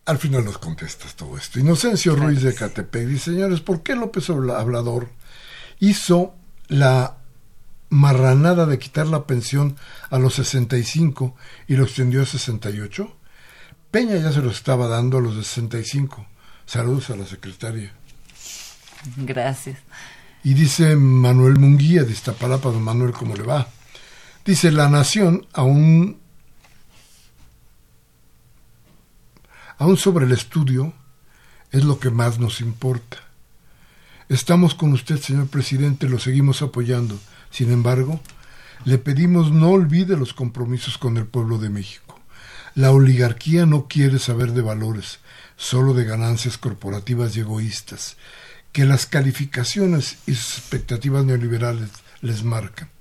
[0.06, 1.60] Al final nos contestas todo esto.
[1.60, 5.10] Inocencio Ruiz de Catepec dice, señores, ¿por qué López Obrador
[5.80, 6.34] hizo
[6.68, 7.18] la
[7.90, 9.76] marranada de quitar la pensión
[10.10, 11.36] a los 65
[11.68, 13.16] y lo extendió a 68?
[13.92, 16.26] Peña ya se lo estaba dando a los 65.
[16.66, 17.94] Saludos a la secretaria.
[19.18, 19.78] Gracias.
[20.44, 23.68] Y dice Manuel Munguía de Iztapalapa, don Manuel, ¿cómo le va?
[24.46, 26.21] Dice, la nación aún
[29.82, 30.94] Aún sobre el estudio
[31.72, 33.18] es lo que más nos importa.
[34.30, 37.18] Estamos con usted, señor presidente, lo seguimos apoyando.
[37.50, 38.22] Sin embargo,
[38.86, 42.20] le pedimos no olvide los compromisos con el pueblo de México.
[42.76, 45.18] La oligarquía no quiere saber de valores,
[45.58, 48.18] solo de ganancias corporativas y egoístas,
[48.74, 51.90] que las calificaciones y sus expectativas neoliberales
[52.22, 52.92] les marcan.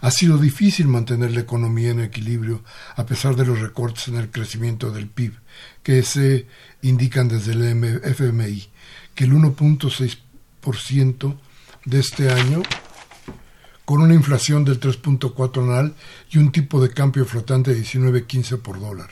[0.00, 2.62] Ha sido difícil mantener la economía en equilibrio
[2.96, 5.34] a pesar de los recortes en el crecimiento del PIB,
[5.82, 6.46] que se
[6.82, 8.68] indican desde el FMI,
[9.14, 11.36] que el 1.6%
[11.84, 12.62] de este año,
[13.84, 15.94] con una inflación del 3.4 anual
[16.30, 19.10] y un tipo de cambio flotante de 19.15 por dólar.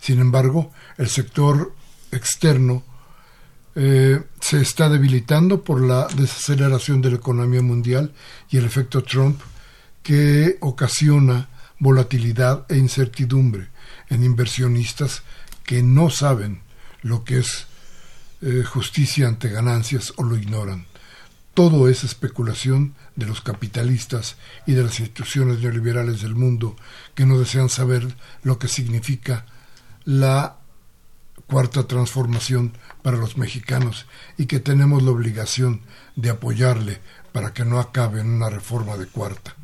[0.00, 1.74] Sin embargo, el sector
[2.10, 2.84] externo
[3.74, 8.12] eh, se está debilitando por la desaceleración de la economía mundial
[8.50, 9.40] y el efecto Trump
[10.02, 11.48] que ocasiona
[11.78, 13.68] volatilidad e incertidumbre
[14.08, 15.22] en inversionistas
[15.64, 16.62] que no saben
[17.02, 17.66] lo que es
[18.40, 20.86] eh, justicia ante ganancias o lo ignoran.
[21.54, 24.36] Todo es especulación de los capitalistas
[24.66, 26.76] y de las instituciones neoliberales del mundo
[27.14, 29.46] que no desean saber lo que significa
[30.04, 30.56] la
[31.46, 32.72] cuarta transformación
[33.02, 34.06] para los mexicanos
[34.38, 35.82] y que tenemos la obligación
[36.16, 37.00] de apoyarle
[37.32, 39.56] para que no acabe en una reforma de cuarta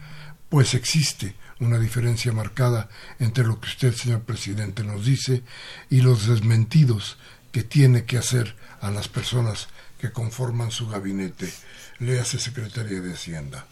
[0.48, 2.88] pues existe una diferencia marcada
[3.18, 5.42] entre lo que usted, señor presidente, nos dice
[5.90, 7.18] y los desmentidos
[7.52, 9.68] que tiene que hacer a las personas
[10.00, 11.52] que conforman su gabinete.
[11.98, 13.66] Le hace Secretaría de Hacienda.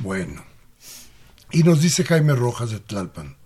[0.00, 0.44] Bueno.
[1.50, 3.36] Y nos dice Jaime Rojas de Tlalpan.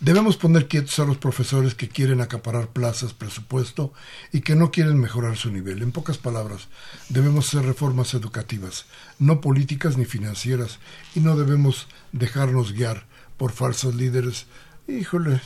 [0.00, 3.92] Debemos poner quietos a los profesores que quieren acaparar plazas, presupuesto
[4.32, 5.82] y que no quieren mejorar su nivel.
[5.82, 6.68] En pocas palabras,
[7.08, 8.86] debemos hacer reformas educativas,
[9.18, 10.78] no políticas ni financieras,
[11.14, 14.46] y no debemos dejarnos guiar por falsos líderes.
[14.88, 15.40] Híjole,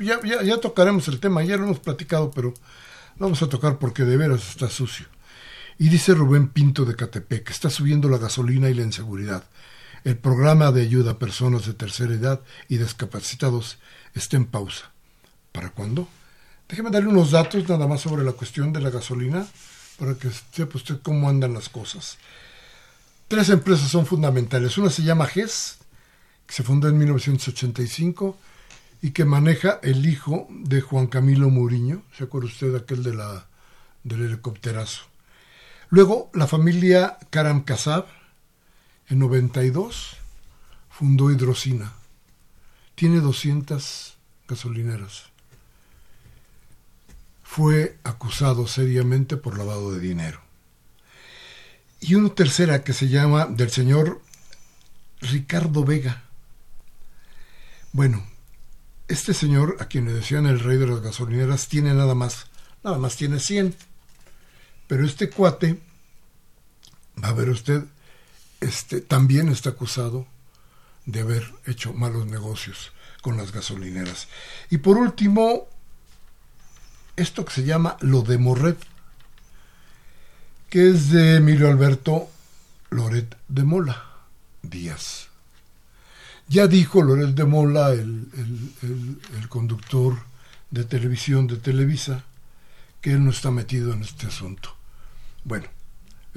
[0.00, 2.54] ya, ya, tocaremos el tema, ya lo hemos platicado, pero
[3.18, 5.06] vamos a tocar porque de veras está sucio.
[5.78, 9.44] Y dice Rubén Pinto de Catepec, está subiendo la gasolina y la inseguridad.
[10.08, 13.76] El programa de ayuda a personas de tercera edad y discapacitados
[14.14, 14.90] está en pausa.
[15.52, 16.08] ¿Para cuándo?
[16.66, 19.46] Déjeme darle unos datos nada más sobre la cuestión de la gasolina
[19.98, 22.16] para que sepa usted cómo andan las cosas.
[23.28, 24.78] Tres empresas son fundamentales.
[24.78, 25.76] Una se llama GES,
[26.46, 28.38] que se fundó en 1985
[29.02, 32.02] y que maneja el hijo de Juan Camilo Muriño.
[32.16, 33.46] ¿Se acuerda usted aquel de la,
[34.04, 35.02] del helicópterazo?
[35.90, 38.06] Luego, la familia Karam Kasab,
[39.08, 40.16] en 92
[40.90, 41.92] fundó Hidrocina.
[42.94, 44.16] Tiene 200
[44.48, 45.24] gasolineras.
[47.42, 50.40] Fue acusado seriamente por lavado de dinero.
[52.00, 54.20] Y una tercera que se llama del señor
[55.20, 56.24] Ricardo Vega.
[57.92, 58.24] Bueno,
[59.08, 62.46] este señor, a quien le decían el rey de las gasolineras, tiene nada más,
[62.84, 63.74] nada más tiene 100.
[64.86, 65.80] Pero este cuate,
[67.22, 67.84] va a ver usted,
[68.60, 70.26] este, también está acusado
[71.06, 72.92] de haber hecho malos negocios
[73.22, 74.28] con las gasolineras.
[74.70, 75.68] Y por último,
[77.16, 78.78] esto que se llama lo de Morret,
[80.68, 82.28] que es de Emilio Alberto
[82.90, 84.04] Loret de Mola
[84.62, 85.28] Díaz.
[86.48, 88.28] Ya dijo Loret de Mola, el,
[88.82, 90.18] el, conductor
[90.70, 92.24] de televisión de Televisa,
[93.00, 94.74] que él no está metido en este asunto.
[95.44, 95.68] Bueno,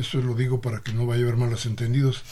[0.02, 2.24] esto lo digo para que no vaya a haber malos entendidos,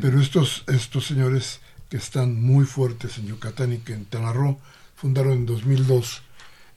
[0.00, 4.58] pero estos, estos señores que están muy fuertes en Yucatán y que en Tanarro
[4.96, 6.22] fundaron en 2002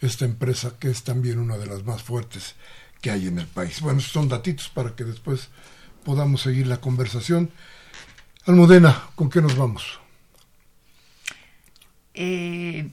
[0.01, 2.55] esta empresa que es también una de las más fuertes
[3.01, 3.81] que hay en el país.
[3.81, 5.49] Bueno, son datitos para que después
[6.03, 7.51] podamos seguir la conversación.
[8.45, 9.99] Almudena, ¿con qué nos vamos?
[12.13, 12.89] Eh,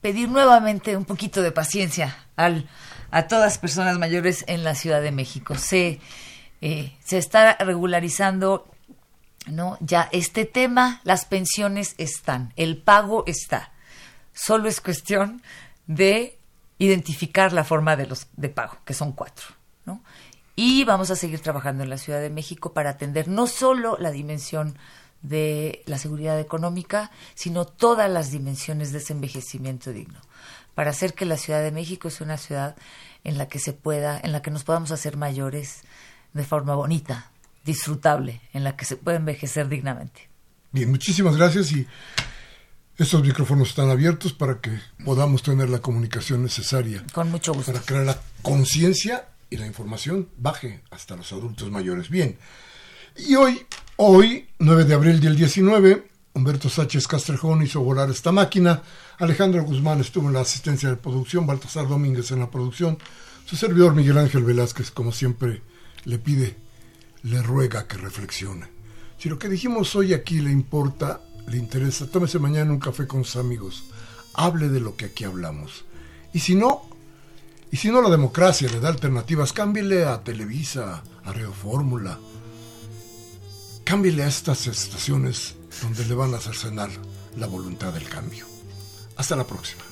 [0.00, 2.68] pedir nuevamente un poquito de paciencia al,
[3.10, 5.56] a todas las personas mayores en la Ciudad de México.
[5.56, 6.00] Se,
[6.66, 8.66] eh, se está regularizando
[9.46, 9.76] ¿no?
[9.80, 13.70] Ya este tema, las pensiones están, el pago está.
[14.32, 15.42] Solo es cuestión
[15.86, 16.38] de
[16.78, 19.44] identificar la forma de los de pago, que son cuatro,
[19.84, 20.02] ¿no?
[20.56, 24.10] Y vamos a seguir trabajando en la Ciudad de México para atender no solo la
[24.10, 24.78] dimensión
[25.20, 30.20] de la seguridad económica, sino todas las dimensiones de ese envejecimiento digno,
[30.74, 32.74] para hacer que la Ciudad de México sea una ciudad
[33.22, 35.82] en la que se pueda, en la que nos podamos hacer mayores
[36.34, 37.30] de forma bonita,
[37.64, 40.28] disfrutable, en la que se puede envejecer dignamente.
[40.72, 41.86] Bien, muchísimas gracias y
[42.98, 47.04] estos micrófonos están abiertos para que podamos tener la comunicación necesaria.
[47.12, 47.72] Con mucho gusto.
[47.72, 52.10] Para crear la conciencia y la información baje hasta los adultos mayores.
[52.10, 52.36] Bien.
[53.16, 53.64] Y hoy,
[53.96, 58.82] hoy, 9 de abril del 19, Humberto Sánchez Castrejón hizo volar esta máquina.
[59.18, 62.98] Alejandro Guzmán estuvo en la asistencia de producción, Baltasar Domínguez en la producción.
[63.44, 65.62] Su servidor Miguel Ángel Velázquez, como siempre,
[66.04, 66.64] le pide
[67.24, 68.66] le ruega que reflexione.
[69.18, 73.24] Si lo que dijimos hoy aquí le importa, le interesa, tómese mañana un café con
[73.24, 73.84] sus amigos,
[74.34, 75.84] hable de lo que aquí hablamos.
[76.32, 76.82] Y si no,
[77.70, 82.18] y si no la democracia le da alternativas, cámbiele a Televisa, a Radio Fórmula,
[83.84, 86.90] cámbiele a estas estaciones donde le van a cercenar
[87.36, 88.46] la voluntad del cambio.
[89.16, 89.82] Hasta la próxima.